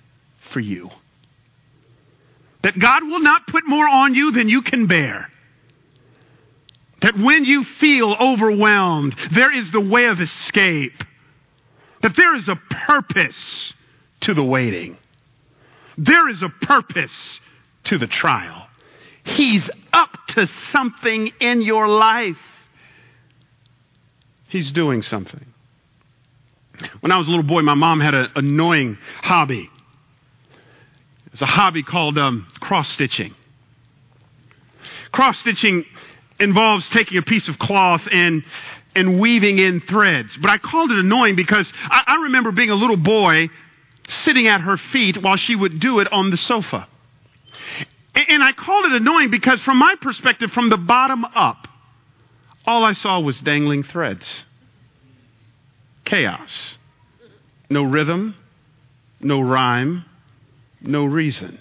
for 0.52 0.60
you. 0.60 0.90
That 2.64 2.80
God 2.80 3.04
will 3.04 3.20
not 3.20 3.48
put 3.48 3.68
more 3.68 3.88
on 3.88 4.16
you 4.16 4.32
than 4.32 4.50
you 4.50 4.62
can 4.64 4.88
bear. 4.88 5.30
That 7.02 7.18
when 7.18 7.46
you 7.46 7.64
feel 7.64 8.14
overwhelmed, 8.14 9.16
there 9.34 9.54
is 9.54 9.72
the 9.72 9.82
way 9.82 10.06
of 10.06 10.20
escape. 10.20 11.04
That 12.02 12.16
there 12.16 12.36
is 12.36 12.48
a 12.48 12.56
purpose 12.56 13.74
to 14.22 14.34
the 14.34 14.44
waiting. 14.44 14.98
There 15.98 16.30
is 16.30 16.42
a 16.42 16.50
purpose 16.50 17.40
to 17.86 17.98
the 17.98 18.08
trial. 18.08 18.68
He's 19.24 19.68
up 19.94 20.18
to 20.30 20.50
something 20.72 21.32
in 21.40 21.62
your 21.62 21.88
life. 21.88 22.38
He's 24.48 24.72
doing 24.72 25.02
something. 25.02 25.46
When 27.02 27.12
I 27.12 27.18
was 27.18 27.28
a 27.28 27.30
little 27.30 27.44
boy, 27.46 27.62
my 27.62 27.74
mom 27.74 28.00
had 28.00 28.14
an 28.14 28.30
annoying 28.36 28.98
hobby. 29.22 29.70
It's 31.34 31.42
a 31.42 31.48
hobby 31.48 31.84
called 31.84 32.18
um, 32.18 32.48
cross 32.60 32.90
stitching. 32.90 33.36
Cross 35.12 35.40
stitching 35.40 35.86
involves 36.40 36.88
taking 36.90 37.18
a 37.18 37.22
piece 37.22 37.48
of 37.48 37.58
cloth 37.60 38.02
and 38.12 38.44
and 38.96 39.20
weaving 39.20 39.60
in 39.60 39.80
threads. 39.82 40.36
But 40.38 40.50
I 40.50 40.58
called 40.58 40.92
it 40.92 40.98
annoying 40.98 41.36
because 41.36 41.72
I, 41.84 42.04
I 42.08 42.16
remember 42.24 42.52
being 42.52 42.72
a 42.72 42.76
little 42.76 42.98
boy 42.98 43.50
sitting 44.24 44.48
at 44.48 44.62
her 44.62 44.78
feet 44.78 45.22
while 45.22 45.38
she 45.38 45.56
would 45.56 45.80
do 45.80 46.00
it 46.00 46.12
on 46.12 46.32
the 46.32 46.38
sofa. 46.38 46.88
And, 48.16 48.26
And 48.30 48.44
I 48.44 48.54
called 48.54 48.86
it 48.86 48.94
annoying 48.94 49.30
because, 49.30 49.62
from 49.62 49.78
my 49.78 49.96
perspective, 50.02 50.52
from 50.52 50.70
the 50.70 50.78
bottom 50.78 51.26
up, 51.26 51.68
all 52.66 52.84
I 52.84 52.94
saw 52.94 53.20
was 53.20 53.40
dangling 53.40 53.84
threads. 53.84 54.46
Chaos. 56.06 56.74
No 57.70 57.84
rhythm, 57.84 58.36
no 59.20 59.42
rhyme, 59.42 60.06
no 60.82 61.06
reason. 61.06 61.60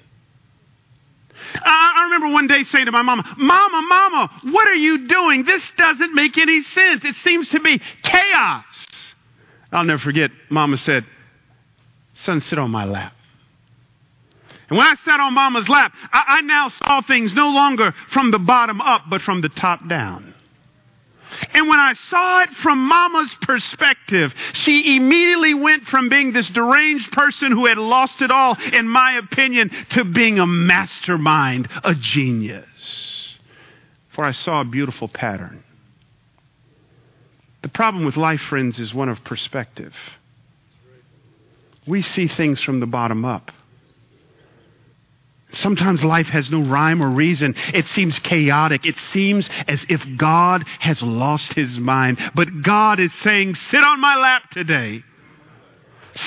I, 1.55 1.95
I 1.97 2.05
remember 2.05 2.29
one 2.29 2.47
day 2.47 2.65
saying 2.65 2.87
to 2.87 2.93
my 2.93 3.03
mama, 3.03 3.35
Mama, 3.37 3.83
Mama, 3.83 4.41
what 4.45 4.67
are 4.69 4.75
you 4.75 5.07
doing? 5.09 5.45
This 5.45 5.63
doesn't 5.77 6.15
make 6.15 6.39
any 6.39 6.63
sense. 6.63 7.05
It 7.05 7.15
seems 7.23 7.49
to 7.51 7.61
be 7.61 7.81
chaos. 8.03 8.65
I'll 9.73 9.85
never 9.85 9.99
forget, 9.99 10.31
Mama 10.49 10.79
said, 10.79 11.05
Son, 12.15 12.41
sit 12.41 12.59
on 12.59 12.71
my 12.71 12.85
lap. 12.85 13.13
And 14.69 14.79
when 14.79 14.87
I 14.87 14.95
sat 15.05 15.21
on 15.21 15.35
Mama's 15.35 15.69
lap, 15.69 15.93
I, 16.13 16.25
I 16.27 16.41
now 16.41 16.71
saw 16.71 17.03
things 17.03 17.35
no 17.35 17.51
longer 17.51 17.95
from 18.11 18.31
the 18.31 18.39
bottom 18.39 18.81
up, 18.81 19.03
but 19.09 19.23
from 19.23 19.41
the 19.41 19.49
top 19.49 19.87
down. 19.89 20.35
And 21.53 21.69
when 21.69 21.81
I 21.81 21.95
saw 22.11 22.43
it 22.43 22.51
from 22.63 22.87
Mama's 22.87 23.35
perspective, 23.43 24.35
she 24.53 24.97
immediately 24.97 25.55
went 25.55 25.85
from 25.87 26.09
being 26.09 26.33
this 26.33 26.49
deranged 26.49 27.11
person 27.13 27.53
who 27.53 27.67
had 27.67 27.79
lost 27.79 28.21
it 28.23 28.31
all, 28.31 28.57
in 28.73 28.89
my 28.89 29.13
opinion, 29.13 29.71
to 29.91 30.05
being 30.05 30.39
a 30.39 30.47
mastermind, 30.47 31.69
a 31.85 31.95
genius. 31.95 32.65
For 34.15 34.25
I 34.25 34.33
saw 34.33 34.63
a 34.63 34.65
beautiful 34.65 35.09
pattern. 35.09 35.63
The 37.63 37.69
problem 37.69 38.05
with 38.05 38.17
life, 38.17 38.41
friends, 38.43 38.79
is 38.79 38.95
one 38.95 39.09
of 39.09 39.25
perspective. 39.25 39.95
We 41.87 42.03
see 42.03 42.29
things 42.29 42.61
from 42.61 42.81
the 42.81 42.87
bottom 42.87 43.25
up. 43.25 43.53
Sometimes 45.53 46.03
life 46.03 46.27
has 46.27 46.51
no 46.51 46.61
rhyme 46.61 47.03
or 47.03 47.09
reason. 47.09 47.55
It 47.73 47.87
seems 47.89 48.19
chaotic. 48.19 48.85
It 48.85 48.97
seems 49.13 49.49
as 49.69 49.81
if 49.89 50.03
God 50.17 50.65
has 50.81 51.01
lost 51.03 51.55
his 51.55 51.79
mind. 51.79 52.19
But 52.35 52.63
God 52.63 53.01
is 53.01 53.13
saying, 53.23 53.57
Sit 53.71 53.83
on 53.83 54.01
my 54.01 54.17
lap 54.17 54.51
today. 54.51 55.03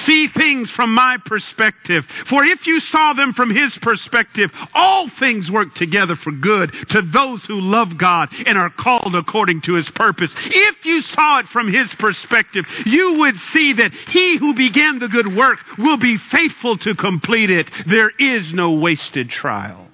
See 0.05 0.27
things 0.27 0.69
from 0.71 0.93
my 0.93 1.17
perspective. 1.25 2.05
For 2.27 2.43
if 2.43 2.67
you 2.67 2.79
saw 2.79 3.13
them 3.13 3.33
from 3.33 3.49
his 3.49 3.75
perspective, 3.79 4.51
all 4.73 5.09
things 5.19 5.49
work 5.49 5.73
together 5.75 6.15
for 6.15 6.31
good 6.31 6.73
to 6.89 7.01
those 7.01 7.43
who 7.45 7.59
love 7.59 7.97
God 7.97 8.29
and 8.45 8.57
are 8.57 8.69
called 8.69 9.15
according 9.15 9.61
to 9.61 9.73
his 9.73 9.89
purpose. 9.89 10.31
If 10.37 10.85
you 10.85 11.01
saw 11.01 11.39
it 11.39 11.47
from 11.47 11.71
his 11.71 11.93
perspective, 11.95 12.65
you 12.85 13.15
would 13.15 13.35
see 13.53 13.73
that 13.73 13.91
he 14.09 14.37
who 14.37 14.53
began 14.53 14.99
the 14.99 15.07
good 15.07 15.35
work 15.35 15.59
will 15.77 15.97
be 15.97 16.17
faithful 16.31 16.77
to 16.79 16.95
complete 16.95 17.49
it. 17.49 17.67
There 17.87 18.11
is 18.19 18.53
no 18.53 18.71
wasted 18.73 19.29
trial. 19.29 19.87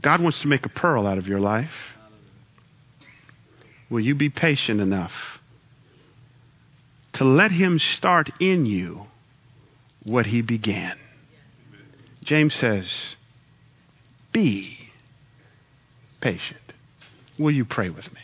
God 0.00 0.20
wants 0.20 0.40
to 0.42 0.46
make 0.46 0.64
a 0.64 0.68
pearl 0.68 1.06
out 1.06 1.18
of 1.18 1.26
your 1.26 1.40
life. 1.40 1.70
Will 3.90 4.00
you 4.00 4.14
be 4.14 4.28
patient 4.28 4.80
enough? 4.80 5.12
To 7.18 7.24
let 7.24 7.50
Him 7.50 7.80
start 7.80 8.30
in 8.38 8.64
you 8.64 9.06
what 10.04 10.26
He 10.26 10.40
began. 10.40 10.96
James 12.22 12.54
says, 12.54 12.88
Be 14.32 14.78
patient. 16.20 16.60
Will 17.36 17.50
you 17.50 17.64
pray 17.64 17.90
with 17.90 18.12
me? 18.12 18.20